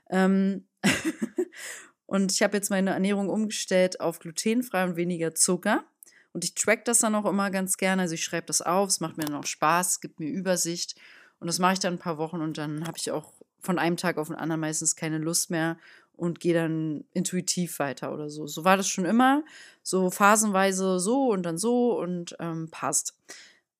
Ähm 0.10 0.66
und 2.08 2.32
ich 2.32 2.42
habe 2.42 2.58
jetzt 2.58 2.72
meine 2.72 2.92
Ernährung 2.92 3.30
umgestellt 3.30 4.00
auf 4.00 4.20
glutenfrei 4.20 4.84
und 4.84 4.96
weniger 4.96 5.36
Zucker. 5.36 5.84
Und 6.32 6.44
ich 6.44 6.56
track 6.56 6.84
das 6.86 7.00
dann 7.00 7.14
auch 7.14 7.26
immer 7.26 7.52
ganz 7.52 7.78
gerne. 7.78 8.02
Also 8.02 8.16
ich 8.16 8.24
schreibe 8.24 8.48
das 8.48 8.64
auf, 8.64 8.90
es 8.90 9.00
macht 9.00 9.18
mir 9.18 9.26
dann 9.26 9.36
auch 9.36 9.46
Spaß, 9.46 10.02
gibt 10.02 10.20
mir 10.20 10.30
Übersicht. 10.30 10.96
Und 11.44 11.48
das 11.48 11.60
mache 11.60 11.74
ich 11.74 11.80
dann 11.80 11.96
ein 11.96 12.00
paar 12.00 12.18
Wochen 12.18 12.40
und 12.40 12.58
dann 12.58 12.88
habe 12.88 12.98
ich 12.98 13.12
auch 13.12 13.34
von 13.60 13.78
einem 13.78 13.98
Tag 13.98 14.18
auf 14.18 14.28
den 14.28 14.38
anderen 14.38 14.62
meistens 14.62 14.96
keine 14.96 15.18
Lust 15.18 15.52
mehr 15.52 15.78
und 16.14 16.40
gehe 16.40 16.54
dann 16.54 17.04
intuitiv 17.12 17.80
weiter 17.80 18.14
oder 18.14 18.30
so. 18.30 18.48
So 18.48 18.64
war 18.64 18.78
das 18.78 18.88
schon 18.88 19.04
immer, 19.04 19.44
so 19.82 20.10
phasenweise 20.10 21.02
so 21.02 21.34
und 21.34 21.44
dann 21.44 21.58
so 21.58 22.00
und 22.00 22.34
ähm, 22.40 22.70
passt. 22.72 23.18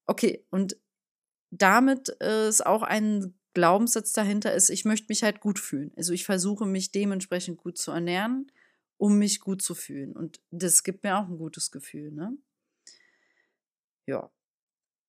Okay, 0.08 0.44
und 0.50 0.76
damit 1.52 2.10
ist 2.10 2.66
auch 2.66 2.82
ein 2.82 3.34
Glaubenssatz 3.54 4.12
dahinter 4.12 4.54
ist, 4.54 4.70
ich 4.70 4.84
möchte 4.84 5.06
mich 5.08 5.24
halt 5.24 5.40
gut 5.40 5.58
fühlen. 5.58 5.94
Also 5.96 6.12
ich 6.12 6.26
versuche 6.26 6.66
mich 6.66 6.92
dementsprechend 6.92 7.60
gut 7.60 7.78
zu 7.78 7.92
ernähren, 7.92 8.52
um 8.98 9.18
mich 9.18 9.40
gut 9.40 9.62
zu 9.62 9.74
fühlen. 9.74 10.12
Und 10.12 10.42
das 10.52 10.84
gibt 10.84 11.06
mir 11.06 11.18
auch 11.18 11.30
ein 11.30 11.38
gutes 11.38 11.72
Gefühl, 11.72 12.12
ne? 12.12 12.36
Ja. 14.06 14.30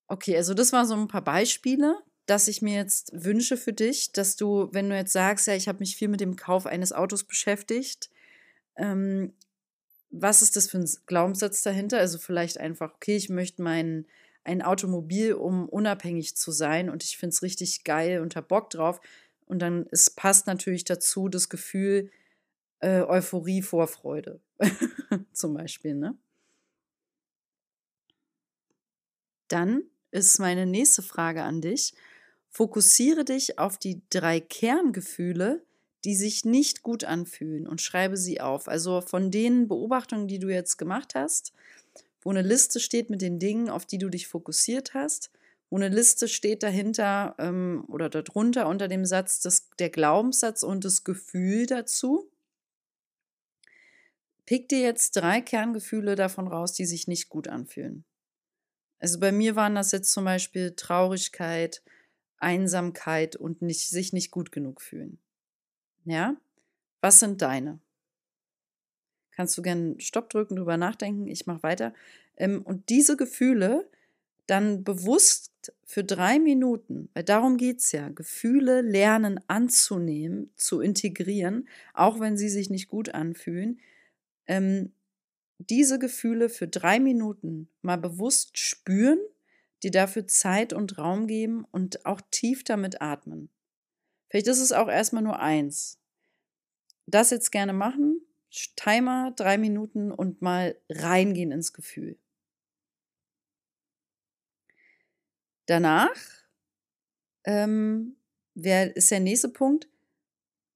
Okay, 0.07 0.37
also 0.37 0.53
das 0.53 0.71
waren 0.71 0.87
so 0.87 0.95
ein 0.95 1.09
paar 1.09 1.23
Beispiele 1.23 2.01
dass 2.25 2.47
ich 2.47 2.61
mir 2.61 2.75
jetzt 2.75 3.11
wünsche 3.13 3.57
für 3.57 3.73
dich, 3.73 4.11
dass 4.11 4.35
du, 4.35 4.69
wenn 4.71 4.89
du 4.89 4.95
jetzt 4.95 5.13
sagst, 5.13 5.47
ja, 5.47 5.55
ich 5.55 5.67
habe 5.67 5.79
mich 5.79 5.95
viel 5.95 6.07
mit 6.07 6.21
dem 6.21 6.35
Kauf 6.35 6.65
eines 6.65 6.91
Autos 6.93 7.23
beschäftigt, 7.23 8.09
ähm, 8.75 9.33
was 10.09 10.41
ist 10.41 10.55
das 10.55 10.69
für 10.69 10.79
ein 10.79 10.89
Glaubenssatz 11.05 11.61
dahinter? 11.61 11.99
Also 11.99 12.17
vielleicht 12.17 12.57
einfach, 12.57 12.93
okay, 12.95 13.15
ich 13.15 13.29
möchte 13.29 13.61
mein 13.61 14.05
ein 14.45 14.61
Automobil, 14.61 15.33
um 15.33 15.67
unabhängig 15.67 16.35
zu 16.37 16.51
sein 16.51 16.89
und 16.89 17.03
ich 17.03 17.17
finde 17.17 17.33
es 17.33 17.41
richtig 17.41 17.83
geil 17.83 18.21
und 18.21 18.35
habe 18.35 18.47
Bock 18.47 18.69
drauf. 18.69 19.01
Und 19.47 19.59
dann 19.59 19.87
es 19.91 20.09
passt 20.11 20.47
natürlich 20.47 20.83
dazu 20.85 21.29
das 21.29 21.49
Gefühl 21.49 22.11
äh, 22.79 23.01
Euphorie, 23.01 23.61
Vorfreude 23.63 24.39
zum 25.33 25.55
Beispiel, 25.55 25.95
ne? 25.95 26.15
Dann 29.47 29.83
ist 30.11 30.39
meine 30.39 30.65
nächste 30.65 31.01
Frage 31.01 31.43
an 31.43 31.61
dich. 31.61 31.93
Fokussiere 32.55 33.25
dich 33.25 33.59
auf 33.59 33.77
die 33.77 34.01
drei 34.09 34.39
Kerngefühle, 34.39 35.65
die 36.05 36.15
sich 36.15 36.45
nicht 36.45 36.83
gut 36.83 37.03
anfühlen 37.03 37.67
und 37.67 37.81
schreibe 37.81 38.15
sie 38.15 38.39
auf. 38.39 38.69
Also 38.69 39.01
von 39.01 39.29
den 39.29 39.67
Beobachtungen, 39.67 40.29
die 40.29 40.39
du 40.39 40.47
jetzt 40.47 40.77
gemacht 40.77 41.15
hast, 41.15 41.51
wo 42.21 42.29
eine 42.29 42.43
Liste 42.43 42.79
steht 42.79 43.09
mit 43.09 43.21
den 43.21 43.39
Dingen, 43.39 43.69
auf 43.69 43.85
die 43.85 43.97
du 43.97 44.07
dich 44.07 44.29
fokussiert 44.29 44.93
hast, 44.93 45.31
wo 45.69 45.75
eine 45.75 45.89
Liste 45.89 46.29
steht 46.29 46.63
dahinter 46.63 47.35
ähm, 47.39 47.83
oder 47.89 48.07
darunter 48.07 48.69
unter 48.69 48.87
dem 48.87 49.03
Satz 49.03 49.41
das, 49.41 49.69
der 49.77 49.89
Glaubenssatz 49.89 50.63
und 50.63 50.85
das 50.85 51.03
Gefühl 51.03 51.65
dazu. 51.65 52.31
Pick 54.45 54.69
dir 54.69 54.79
jetzt 54.79 55.17
drei 55.17 55.41
Kerngefühle 55.41 56.15
davon 56.15 56.47
raus, 56.47 56.71
die 56.71 56.85
sich 56.85 57.05
nicht 57.09 57.27
gut 57.27 57.49
anfühlen. 57.49 58.05
Also 58.99 59.19
bei 59.19 59.33
mir 59.33 59.57
waren 59.57 59.75
das 59.75 59.91
jetzt 59.91 60.13
zum 60.13 60.23
Beispiel 60.23 60.71
Traurigkeit, 60.77 61.83
Einsamkeit 62.37 63.35
und 63.35 63.61
nicht, 63.61 63.89
sich 63.89 64.13
nicht 64.13 64.31
gut 64.31 64.51
genug 64.51 64.81
fühlen. 64.81 65.19
Ja? 66.05 66.35
Was 67.01 67.19
sind 67.19 67.41
deine? 67.41 67.79
Kannst 69.31 69.57
du 69.57 69.61
gerne 69.61 69.99
Stopp 69.99 70.29
drücken, 70.29 70.55
drüber 70.55 70.77
nachdenken? 70.77 71.27
Ich 71.27 71.45
mache 71.45 71.63
weiter. 71.63 71.93
Ähm, 72.37 72.61
und 72.61 72.89
diese 72.89 73.17
Gefühle 73.17 73.89
dann 74.47 74.83
bewusst 74.83 75.73
für 75.83 76.03
drei 76.03 76.39
Minuten, 76.39 77.09
weil 77.13 77.23
darum 77.23 77.57
geht 77.57 77.79
es 77.79 77.91
ja, 77.91 78.09
Gefühle 78.09 78.81
lernen 78.81 79.39
anzunehmen, 79.47 80.51
zu 80.55 80.81
integrieren, 80.81 81.67
auch 81.93 82.19
wenn 82.19 82.37
sie 82.37 82.49
sich 82.49 82.69
nicht 82.69 82.87
gut 82.87 83.09
anfühlen, 83.09 83.79
ähm, 84.47 84.91
diese 85.57 85.99
Gefühle 85.99 86.49
für 86.49 86.67
drei 86.67 86.99
Minuten 86.99 87.69
mal 87.81 87.97
bewusst 87.97 88.57
spüren, 88.57 89.19
die 89.85 89.91
dafür 89.91 90.27
Zeit 90.27 90.73
und 90.73 90.97
Raum 90.97 91.27
geben 91.27 91.63
und 91.71 92.07
auch 92.07 92.19
tief 92.31 92.63
damit 92.63 93.03
atmen. 93.03 93.51
Vielleicht 94.27 94.47
ist 94.47 94.59
es 94.59 94.71
auch 94.71 94.89
erstmal 94.89 95.21
nur 95.21 95.39
eins. 95.39 96.01
Das 97.05 97.29
jetzt 97.29 97.51
gerne 97.51 97.71
machen, 97.71 98.19
Timer 98.75 99.31
drei 99.35 99.59
Minuten 99.59 100.11
und 100.11 100.41
mal 100.41 100.75
reingehen 100.89 101.51
ins 101.51 101.71
Gefühl. 101.71 102.17
Danach 105.67 106.15
ähm, 107.43 108.17
wär, 108.55 108.95
ist 108.95 109.11
der 109.11 109.19
nächste 109.19 109.49
Punkt 109.49 109.87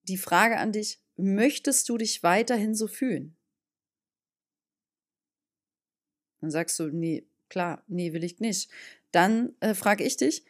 die 0.04 0.18
Frage 0.18 0.58
an 0.58 0.72
dich, 0.72 1.02
möchtest 1.16 1.90
du 1.90 1.98
dich 1.98 2.22
weiterhin 2.22 2.76
so 2.76 2.86
fühlen? 2.86 3.36
Dann 6.42 6.52
sagst 6.52 6.78
du, 6.80 6.90
nee, 6.90 7.29
klar, 7.50 7.84
nee, 7.88 8.14
will 8.14 8.24
ich 8.24 8.40
nicht. 8.40 8.70
Dann 9.12 9.56
äh, 9.60 9.74
frage 9.74 10.04
ich 10.04 10.18
dich, 10.18 10.44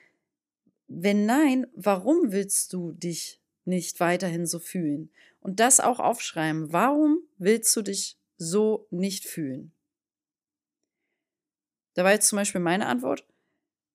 wenn 0.88 1.26
nein, 1.26 1.68
warum 1.76 2.32
willst 2.32 2.74
du 2.74 2.92
dich 2.92 3.40
nicht 3.66 4.00
weiterhin 4.00 4.46
so 4.46 4.60
fühlen? 4.60 5.12
Und 5.40 5.60
das 5.60 5.80
auch 5.80 6.00
aufschreiben. 6.00 6.74
Warum 6.74 7.20
willst 7.38 7.76
du 7.76 7.82
dich 7.82 8.18
so 8.38 8.88
nicht 8.90 9.26
fühlen? 9.26 9.72
Da 11.94 12.04
war 12.04 12.12
jetzt 12.12 12.28
zum 12.28 12.38
Beispiel 12.38 12.62
meine 12.62 12.88
Antwort, 12.88 13.26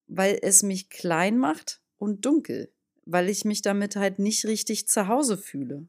weil 0.07 0.39
es 0.43 0.63
mich 0.63 0.91
klein 0.91 1.39
macht 1.39 1.81
und 1.99 2.25
dunkel, 2.25 2.73
weil 3.05 3.29
ich 3.29 3.45
mich 3.45 3.63
damit 3.63 3.97
halt 3.97 4.19
nicht 4.19 4.45
richtig 4.45 4.89
zu 4.89 5.09
Hause 5.09 5.37
fühle. 5.37 5.89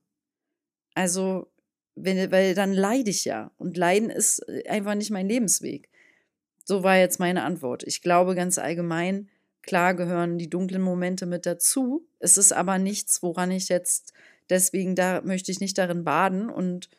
Also, 0.93 1.51
wenn, 1.95 2.31
weil 2.31 2.55
dann 2.55 2.73
leide 2.73 3.11
ich 3.11 3.25
ja. 3.25 3.51
Und 3.57 3.77
Leiden 3.77 4.09
ist 4.09 4.39
äh, 4.47 4.67
einfach 4.67 4.95
nicht 4.95 5.11
mein 5.11 5.27
Lebensweg. 5.27 5.89
So 6.65 6.83
war 6.83 6.97
jetzt 6.97 7.19
meine 7.19 7.43
Antwort. 7.43 7.83
Ich 7.83 8.01
glaube 8.01 8.33
ganz 8.33 8.57
allgemein, 8.57 9.29
klar 9.61 9.93
gehören 9.93 10.39
die 10.39 10.49
dunklen 10.49 10.81
Momente 10.81 11.27
mit 11.27 11.45
dazu. 11.45 12.05
Es 12.19 12.37
ist 12.37 12.51
aber 12.51 12.79
nichts, 12.79 13.21
woran 13.21 13.51
ich 13.51 13.69
jetzt, 13.69 14.13
deswegen 14.49 14.95
da 14.95 15.21
möchte 15.21 15.51
ich 15.51 15.59
nicht 15.59 15.77
darin 15.77 16.03
baden 16.03 16.49
und 16.49 16.89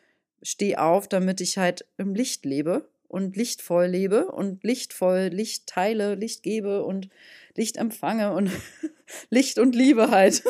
stehe 0.41 0.81
auf, 0.81 1.09
damit 1.09 1.41
ich 1.41 1.57
halt 1.57 1.85
im 1.97 2.15
Licht 2.15 2.45
lebe 2.45 2.87
und 3.09 3.35
lichtvoll 3.35 3.87
lebe 3.87 4.27
und 4.31 4.63
lichtvoll 4.63 5.29
Licht 5.33 5.67
teile, 5.67 6.15
Licht 6.15 6.43
gebe 6.43 6.83
und 6.83 7.09
Licht 7.55 7.75
empfange 7.75 8.33
und 8.33 8.49
Licht 9.29 9.59
und 9.59 9.75
Liebe 9.75 10.11
halt. 10.11 10.43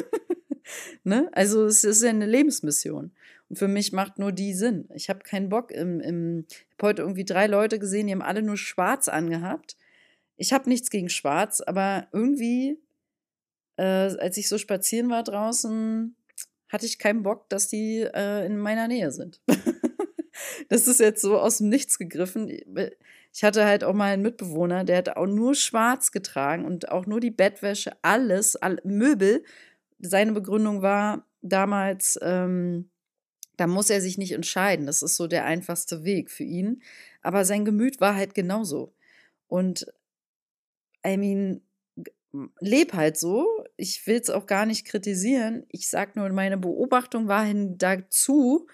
ne? 1.04 1.28
Also 1.32 1.66
es 1.66 1.84
ist 1.84 2.04
ja 2.04 2.10
eine 2.10 2.28
Lebensmission. 2.28 3.12
Und 3.50 3.58
für 3.58 3.68
mich 3.68 3.94
macht 3.94 4.20
nur 4.20 4.32
die 4.32 4.54
Sinn. 4.54 4.90
Ich 4.94 5.10
habe 5.10 5.20
keinen 5.20 5.50
Bock 5.50 5.72
im, 5.72 6.00
im 6.02 6.46
ich 6.50 6.66
habe 6.78 6.88
heute 6.90 7.02
irgendwie 7.02 7.26
drei 7.26 7.48
Leute 7.48 7.80
gesehen, 7.80 8.08
die 8.08 8.14
haben 8.14 8.22
alle 8.22 8.42
nur 8.42 8.58
schwarz 8.58 9.08
angehabt. 9.08 9.78
Ich 10.36 10.54
habe 10.54 10.70
nichts 10.70 10.90
gegen 10.90 11.10
schwarz, 11.10 11.62
aber 11.62 12.08
irgendwie, 12.12 12.80
äh, 13.78 13.84
als 13.84 14.38
ich 14.38 14.50
so 14.50 14.58
spazieren 14.58 15.10
war 15.10 15.24
draußen, 15.24 16.16
hatte 16.70 16.86
ich 16.86 17.00
keinen 17.00 17.24
Bock, 17.24 17.50
dass 17.50 17.68
die 17.68 18.02
äh, 18.02 18.46
in 18.46 18.58
meiner 18.58 18.88
Nähe 18.88 19.12
sind. 19.12 19.42
das 20.70 20.88
ist 20.88 21.00
jetzt 21.00 21.22
so 21.22 21.40
aus 21.40 21.60
dem 21.60 21.70
Nichts 21.70 21.98
gegriffen. 21.98 22.50
Ich 23.34 23.44
hatte 23.44 23.66
halt 23.66 23.84
auch 23.84 23.94
mal 23.94 24.14
einen 24.14 24.24
Mitbewohner, 24.24 24.84
der 24.84 24.98
hat 24.98 25.16
auch 25.16 25.26
nur 25.26 25.56
schwarz 25.56 26.12
getragen 26.12 26.66
und 26.66 26.92
auch 26.92 27.06
nur 27.06 27.22
die 27.22 27.32
Bettwäsche, 27.32 27.94
alles, 28.02 28.56
all, 28.58 28.80
Möbel. 28.84 29.44
Seine 30.00 30.34
Begründung 30.34 30.82
war 30.82 31.26
damals, 31.42 32.20
ähm, 32.22 32.90
da 33.58 33.68
muss 33.68 33.90
er 33.90 34.02
sich 34.02 34.18
nicht 34.18 34.32
entscheiden. 34.32 34.86
Das 34.86 35.02
ist 35.02 35.16
so 35.16 35.28
der 35.28 35.46
einfachste 35.46 36.04
Weg 36.04 36.32
für 36.32 36.44
ihn. 36.44 36.82
Aber 37.22 37.44
sein 37.44 37.66
Gemüt 37.66 38.00
war 38.00 38.16
halt 38.16 38.34
genauso. 38.34 38.94
Und 39.48 39.92
I 41.06 41.18
mean, 41.18 41.62
leb 42.60 42.94
halt 42.94 43.18
so. 43.18 43.66
Ich 43.76 44.06
will 44.08 44.20
es 44.20 44.30
auch 44.30 44.46
gar 44.46 44.66
nicht 44.66 44.86
kritisieren. 44.86 45.66
Ich 45.70 45.90
sage 45.90 46.12
nur, 46.16 46.30
meine 46.30 46.58
Beobachtung 46.58 47.28
war 47.28 47.44
hin 47.44 47.78
dazu, 47.78 48.68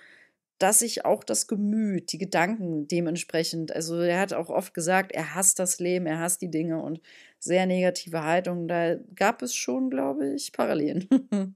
dass 0.60 0.82
ich 0.82 1.04
auch 1.06 1.24
das 1.24 1.48
Gemüt, 1.48 2.12
die 2.12 2.17
Gedanken 2.17 2.88
dementsprechend, 2.88 3.76
also 3.76 4.00
er 4.00 4.19
hat 4.19 4.34
auch 4.34 4.50
oft 4.50 4.74
gesagt, 4.74 5.12
er 5.12 5.36
hasst 5.36 5.60
das 5.60 5.80
Leben, 5.80 6.06
er 6.06 6.19
hasst 6.19 6.41
die 6.41 6.52
Dinge 6.52 6.82
und 6.82 7.02
sehr 7.39 7.65
negative 7.65 8.24
Haltungen. 8.24 8.67
Da 8.67 8.96
gab 9.15 9.41
es 9.41 9.56
schon, 9.56 9.89
glaube 9.89 10.34
ich, 10.34 10.54
Parallelen. 10.54 11.08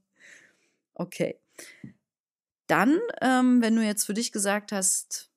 okay. 0.94 1.38
Dann, 2.68 3.00
ähm, 3.22 3.60
wenn 3.62 3.74
du 3.74 3.82
jetzt 3.82 4.04
für 4.04 4.14
dich 4.14 4.30
gesagt 4.30 4.72
hast, 4.72 5.32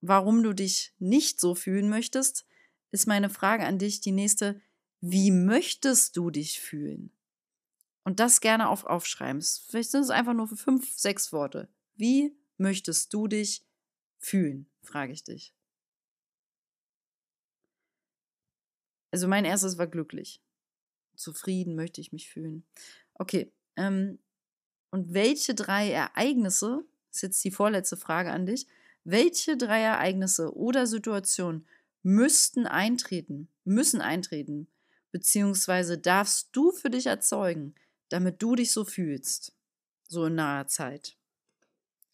warum 0.00 0.42
du 0.42 0.52
dich 0.52 0.92
nicht 0.98 1.40
so 1.40 1.54
fühlen 1.54 1.88
möchtest, 1.88 2.44
ist 2.90 3.06
meine 3.06 3.30
Frage 3.30 3.64
an 3.64 3.78
dich 3.78 4.00
die 4.00 4.12
nächste, 4.12 4.60
wie 5.00 5.30
möchtest 5.30 6.16
du 6.16 6.30
dich 6.30 6.60
fühlen? 6.60 7.12
Und 8.02 8.20
das 8.20 8.40
gerne 8.40 8.68
auf, 8.68 8.84
aufschreiben. 8.84 9.42
Vielleicht 9.42 9.90
sind 9.92 10.02
es 10.02 10.10
einfach 10.10 10.34
nur 10.34 10.48
fünf, 10.48 10.98
sechs 10.98 11.32
Worte. 11.32 11.68
Wie 11.94 12.36
möchtest 12.56 13.12
du 13.14 13.28
dich 13.28 13.64
fühlen? 14.18 14.68
Frage 14.82 15.12
ich 15.12 15.22
dich. 15.22 15.54
Also 19.10 19.28
mein 19.28 19.44
erstes 19.44 19.78
war 19.78 19.86
glücklich. 19.86 20.42
Zufrieden 21.16 21.74
möchte 21.76 22.00
ich 22.00 22.12
mich 22.12 22.28
fühlen. 22.28 22.66
Okay. 23.14 23.52
Ähm, 23.76 24.18
und 24.90 25.12
welche 25.12 25.54
drei 25.54 25.90
Ereignisse, 25.90 26.84
ist 27.10 27.22
jetzt 27.22 27.44
die 27.44 27.50
vorletzte 27.50 27.96
Frage 27.96 28.30
an 28.30 28.46
dich, 28.46 28.66
welche 29.04 29.56
drei 29.56 29.80
Ereignisse 29.80 30.54
oder 30.54 30.86
Situationen 30.86 31.66
müssten 32.02 32.66
eintreten, 32.66 33.48
müssen 33.64 34.00
eintreten, 34.00 34.68
beziehungsweise 35.10 35.98
darfst 35.98 36.50
du 36.52 36.72
für 36.72 36.90
dich 36.90 37.06
erzeugen, 37.06 37.74
damit 38.08 38.42
du 38.42 38.54
dich 38.54 38.72
so 38.72 38.84
fühlst, 38.84 39.54
so 40.06 40.26
in 40.26 40.34
naher 40.34 40.66
Zeit? 40.66 41.16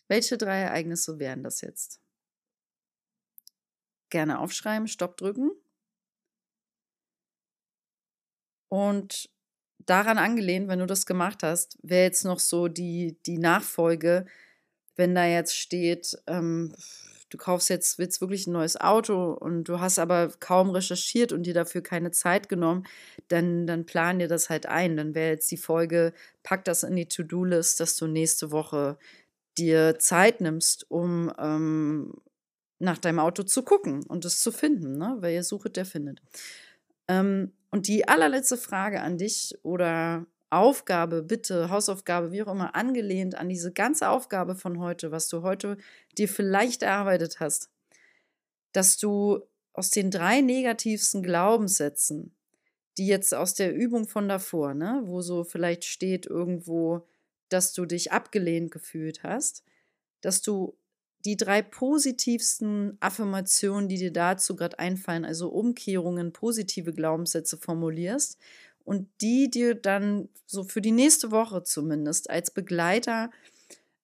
Welche 0.09 0.37
drei 0.37 0.61
Ereignisse 0.61 1.19
wären 1.19 1.43
das 1.43 1.61
jetzt? 1.61 2.01
Gerne 4.11 4.39
aufschreiben, 4.39 4.87
Stopp 4.87 5.17
drücken. 5.17 5.51
Und 8.69 9.31
daran 9.87 10.19
angelehnt, 10.19 10.69
wenn 10.69 10.79
du 10.79 10.87
das 10.87 11.07
gemacht 11.07 11.43
hast, 11.43 11.79
wäre 11.83 12.05
jetzt 12.05 12.25
noch 12.25 12.41
so 12.41 12.69
die, 12.69 13.17
die 13.27 13.39
Nachfolge, 13.39 14.27
wenn 14.97 15.15
da 15.15 15.27
jetzt 15.27 15.57
steht, 15.57 16.17
ähm, 16.27 16.75
du 17.35 17.39
kaufst 17.39 17.69
jetzt, 17.69 17.99
willst 17.99 18.21
wirklich 18.21 18.47
ein 18.47 18.53
neues 18.53 18.81
Auto 18.81 19.33
und 19.33 19.65
du 19.65 19.81
hast 19.81 19.99
aber 19.99 20.33
kaum 20.39 20.71
recherchiert 20.71 21.33
und 21.33 21.45
dir 21.45 21.55
dafür 21.55 21.83
keine 21.83 22.13
Zeit 22.13 22.49
genommen, 22.49 22.87
dann, 23.29 23.67
dann 23.67 23.87
plan 23.87 24.21
dir 24.21 24.29
das 24.29 24.51
halt 24.51 24.67
ein. 24.67 24.97
Dann 24.97 25.15
wäre 25.15 25.33
jetzt 25.33 25.51
die 25.51 25.57
Folge, 25.57 26.13
pack 26.45 26.65
das 26.65 26.85
in 26.85 26.95
die 26.95 27.09
To-Do-List, 27.09 27.81
dass 27.81 27.97
du 27.97 28.07
nächste 28.07 28.53
Woche 28.53 28.99
dir 29.59 29.99
Zeit 29.99 30.41
nimmst, 30.41 30.91
um 30.91 31.33
ähm, 31.39 32.13
nach 32.79 32.99
deinem 32.99 33.19
Auto 33.19 33.43
zu 33.43 33.63
gucken 33.63 34.05
und 34.07 34.25
es 34.25 34.41
zu 34.41 34.53
finden, 34.53 34.99
ne? 34.99 35.17
Wer 35.21 35.33
ihr 35.33 35.45
sucht, 35.45 35.77
der 35.77 35.87
findet. 35.87 36.21
Ähm, 37.09 37.53
und 37.75 37.89
die 37.89 38.07
allerletzte 38.07 38.57
Frage 38.57 39.01
an 39.01 39.19
dich 39.19 39.59
oder 39.65 40.29
Aufgabe, 40.49 41.25
bitte, 41.25 41.71
Hausaufgabe, 41.71 42.31
wie 42.31 42.41
auch 42.45 42.53
immer, 42.53 42.77
angelehnt 42.77 43.35
an 43.35 43.49
diese 43.49 43.73
ganze 43.73 44.11
Aufgabe 44.11 44.55
von 44.55 44.79
heute, 44.79 45.11
was 45.11 45.27
du 45.27 45.43
heute 45.43 45.77
dir 46.17 46.29
vielleicht 46.29 46.85
erarbeitet 46.85 47.41
hast, 47.41 47.73
dass 48.71 48.97
du 48.97 49.41
aus 49.73 49.91
den 49.91 50.13
drei 50.13 50.41
negativsten 50.41 51.25
Glaubenssätzen, 51.25 52.37
die 52.97 53.09
jetzt 53.09 53.35
aus 53.35 53.55
der 53.55 53.75
Übung 53.75 54.07
von 54.07 54.29
davor, 54.29 54.75
ne, 54.75 55.03
wo 55.07 55.21
so 55.21 55.43
vielleicht 55.43 55.83
steht 55.83 56.27
irgendwo, 56.27 57.09
dass 57.49 57.73
du 57.73 57.87
dich 57.87 58.13
abgelehnt 58.13 58.71
gefühlt 58.71 59.25
hast, 59.25 59.65
dass 60.21 60.43
du 60.43 60.79
die 61.25 61.37
drei 61.37 61.63
positivsten 61.63 62.97
Affirmationen, 63.01 63.89
die 63.89 63.97
dir 63.97 64.13
dazu 64.13 64.57
gerade 64.57 64.79
einfallen, 64.79 65.25
also 65.25 65.49
Umkehrungen, 65.49 66.33
positive 66.33 66.93
Glaubenssätze 66.93 67.57
formulierst 67.57 68.39
und 68.85 69.09
die 69.21 69.51
dir 69.51 69.75
dann 69.75 70.29
so 70.47 70.65
für 70.65 70.81
die 70.81 70.93
nächste 70.93 71.31
Woche 71.31 71.63
zumindest 71.63 72.29
als 72.29 72.51
Begleiter 72.51 73.31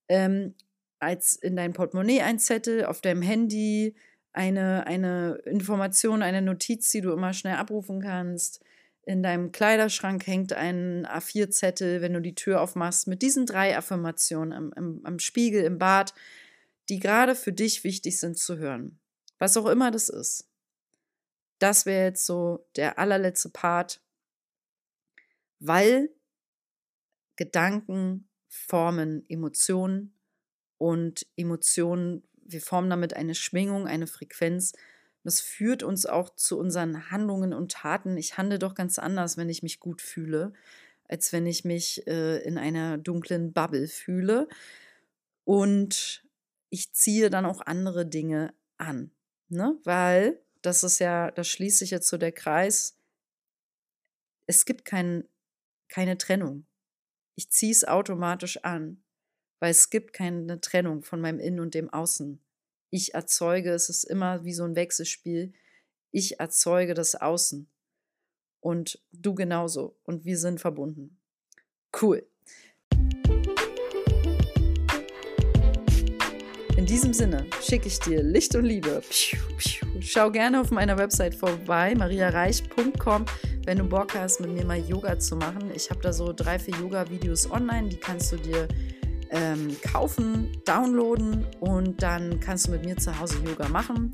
ähm, 0.08 0.54
als 0.98 1.34
in 1.34 1.56
dein 1.56 1.72
Portemonnaie 1.72 2.20
ein 2.20 2.38
Zettel, 2.38 2.84
auf 2.84 3.00
deinem 3.00 3.22
Handy 3.22 3.94
eine, 4.32 4.86
eine 4.86 5.40
Information, 5.46 6.22
eine 6.22 6.42
Notiz, 6.42 6.90
die 6.90 7.00
du 7.00 7.12
immer 7.12 7.32
schnell 7.32 7.56
abrufen 7.56 8.00
kannst, 8.00 8.62
in 9.06 9.22
deinem 9.22 9.50
Kleiderschrank 9.50 10.26
hängt 10.26 10.52
ein 10.52 11.06
A4-Zettel, 11.06 12.02
wenn 12.02 12.12
du 12.12 12.20
die 12.20 12.34
Tür 12.34 12.60
aufmachst, 12.60 13.08
mit 13.08 13.22
diesen 13.22 13.46
drei 13.46 13.76
Affirmationen 13.76 14.52
am, 14.52 14.72
am, 14.76 15.00
am 15.04 15.18
Spiegel, 15.18 15.64
im 15.64 15.78
Bad, 15.78 16.14
die 16.90 16.98
gerade 16.98 17.34
für 17.34 17.52
dich 17.52 17.84
wichtig 17.84 18.18
sind 18.18 18.36
zu 18.36 18.58
hören. 18.58 18.98
Was 19.38 19.56
auch 19.56 19.66
immer 19.66 19.90
das 19.90 20.08
ist. 20.08 20.48
Das 21.60 21.86
wäre 21.86 22.06
jetzt 22.06 22.26
so 22.26 22.66
der 22.76 22.98
allerletzte 22.98 23.48
Part, 23.48 24.02
weil 25.60 26.10
Gedanken 27.36 28.28
formen 28.48 29.24
Emotionen 29.28 30.14
und 30.78 31.26
Emotionen, 31.36 32.24
wir 32.44 32.60
formen 32.60 32.90
damit 32.90 33.14
eine 33.14 33.34
Schwingung, 33.34 33.86
eine 33.86 34.06
Frequenz. 34.06 34.72
Das 35.22 35.40
führt 35.40 35.82
uns 35.82 36.06
auch 36.06 36.34
zu 36.34 36.58
unseren 36.58 37.10
Handlungen 37.10 37.52
und 37.52 37.72
Taten. 37.72 38.16
Ich 38.16 38.36
handle 38.36 38.58
doch 38.58 38.74
ganz 38.74 38.98
anders, 38.98 39.36
wenn 39.36 39.48
ich 39.48 39.62
mich 39.62 39.78
gut 39.78 40.02
fühle, 40.02 40.54
als 41.04 41.32
wenn 41.32 41.46
ich 41.46 41.64
mich 41.64 42.06
äh, 42.06 42.38
in 42.38 42.58
einer 42.58 42.98
dunklen 42.98 43.52
Bubble 43.52 43.86
fühle. 43.86 44.48
Und 45.44 46.24
ich 46.70 46.92
ziehe 46.92 47.30
dann 47.30 47.46
auch 47.46 47.60
andere 47.60 48.06
Dinge 48.06 48.54
an. 48.78 49.10
Ne? 49.48 49.78
Weil, 49.84 50.40
das 50.62 50.82
ist 50.82 50.98
ja, 50.98 51.30
da 51.30 51.44
schließt 51.44 51.78
sich 51.78 51.90
jetzt 51.90 52.08
so 52.08 52.16
der 52.16 52.32
Kreis, 52.32 52.96
es 54.46 54.64
gibt 54.64 54.84
kein, 54.84 55.28
keine 55.88 56.18
Trennung. 56.18 56.66
Ich 57.34 57.50
ziehe 57.50 57.72
es 57.72 57.84
automatisch 57.84 58.64
an 58.64 59.02
weil 59.60 59.70
es 59.70 59.90
gibt 59.90 60.12
keine 60.12 60.60
Trennung 60.60 61.02
von 61.02 61.20
meinem 61.20 61.38
Innen 61.38 61.60
und 61.60 61.74
dem 61.74 61.90
Außen. 61.90 62.42
Ich 62.88 63.14
erzeuge, 63.14 63.70
es 63.70 63.88
ist 63.88 64.04
immer 64.04 64.44
wie 64.44 64.54
so 64.54 64.64
ein 64.64 64.74
Wechselspiel. 64.74 65.52
Ich 66.10 66.40
erzeuge 66.40 66.94
das 66.94 67.14
Außen. 67.14 67.70
Und 68.60 69.02
du 69.12 69.34
genauso. 69.34 69.96
Und 70.02 70.24
wir 70.24 70.38
sind 70.38 70.60
verbunden. 70.60 71.20
Cool. 72.00 72.26
Diesem 76.90 77.12
Sinne 77.12 77.46
schicke 77.62 77.86
ich 77.86 78.00
dir 78.00 78.20
Licht 78.20 78.56
und 78.56 78.64
Liebe. 78.64 79.00
Schau 80.00 80.28
gerne 80.28 80.60
auf 80.60 80.72
meiner 80.72 80.98
Website 80.98 81.36
vorbei, 81.36 81.94
mariareich.com, 81.94 83.26
wenn 83.64 83.78
du 83.78 83.84
Bock 83.84 84.16
hast, 84.16 84.40
mit 84.40 84.50
mir 84.50 84.64
mal 84.64 84.80
Yoga 84.80 85.16
zu 85.16 85.36
machen. 85.36 85.70
Ich 85.72 85.88
habe 85.88 86.00
da 86.00 86.12
so 86.12 86.32
drei, 86.32 86.58
vier 86.58 86.74
Yoga-Videos 86.80 87.48
online, 87.48 87.90
die 87.90 87.96
kannst 87.96 88.32
du 88.32 88.38
dir 88.38 88.66
ähm, 89.30 89.76
kaufen, 89.92 90.50
downloaden 90.64 91.46
und 91.60 92.02
dann 92.02 92.40
kannst 92.40 92.66
du 92.66 92.72
mit 92.72 92.84
mir 92.84 92.96
zu 92.96 93.16
Hause 93.20 93.36
Yoga 93.46 93.68
machen. 93.68 94.12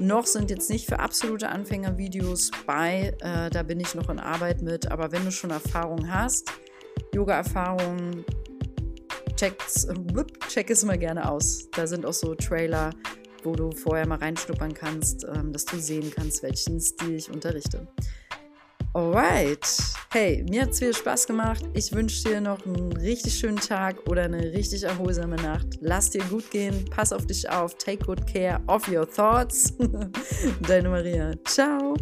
Noch 0.00 0.26
sind 0.26 0.50
jetzt 0.50 0.70
nicht 0.70 0.88
für 0.88 0.98
absolute 0.98 1.48
Anfänger 1.48 1.98
Videos 1.98 2.50
bei, 2.66 3.14
äh, 3.20 3.48
da 3.48 3.62
bin 3.62 3.78
ich 3.78 3.94
noch 3.94 4.08
in 4.08 4.18
Arbeit 4.18 4.60
mit, 4.60 4.90
aber 4.90 5.12
wenn 5.12 5.24
du 5.24 5.30
schon 5.30 5.50
Erfahrung 5.50 6.10
hast, 6.10 6.50
Yoga-Erfahrung, 7.14 8.24
check 9.38 10.70
es 10.70 10.84
mal 10.84 10.98
gerne 10.98 11.30
aus. 11.30 11.68
Da 11.72 11.86
sind 11.86 12.04
auch 12.04 12.12
so 12.12 12.34
Trailer, 12.34 12.90
wo 13.44 13.54
du 13.54 13.70
vorher 13.70 14.06
mal 14.06 14.18
reinschnuppern 14.18 14.74
kannst, 14.74 15.24
ähm, 15.24 15.52
dass 15.52 15.64
du 15.64 15.78
sehen 15.78 16.12
kannst, 16.14 16.42
welchen 16.42 16.80
Stil 16.80 17.16
ich 17.16 17.30
unterrichte. 17.30 17.86
Alright. 18.94 19.68
Hey, 20.10 20.44
mir 20.48 20.62
hat 20.62 20.70
es 20.70 20.78
viel 20.78 20.94
Spaß 20.94 21.26
gemacht. 21.26 21.62
Ich 21.74 21.92
wünsche 21.92 22.28
dir 22.28 22.40
noch 22.40 22.64
einen 22.64 22.92
richtig 22.94 23.34
schönen 23.34 23.58
Tag 23.58 24.08
oder 24.08 24.22
eine 24.22 24.52
richtig 24.52 24.82
erholsame 24.82 25.36
Nacht. 25.36 25.66
Lass 25.80 26.10
dir 26.10 26.24
gut 26.24 26.50
gehen, 26.50 26.86
pass 26.90 27.12
auf 27.12 27.26
dich 27.26 27.48
auf, 27.48 27.76
take 27.76 28.04
good 28.04 28.26
care 28.26 28.60
of 28.66 28.88
your 28.88 29.08
thoughts. 29.08 29.74
Deine 30.66 30.88
Maria. 30.88 31.32
Ciao. 31.44 31.94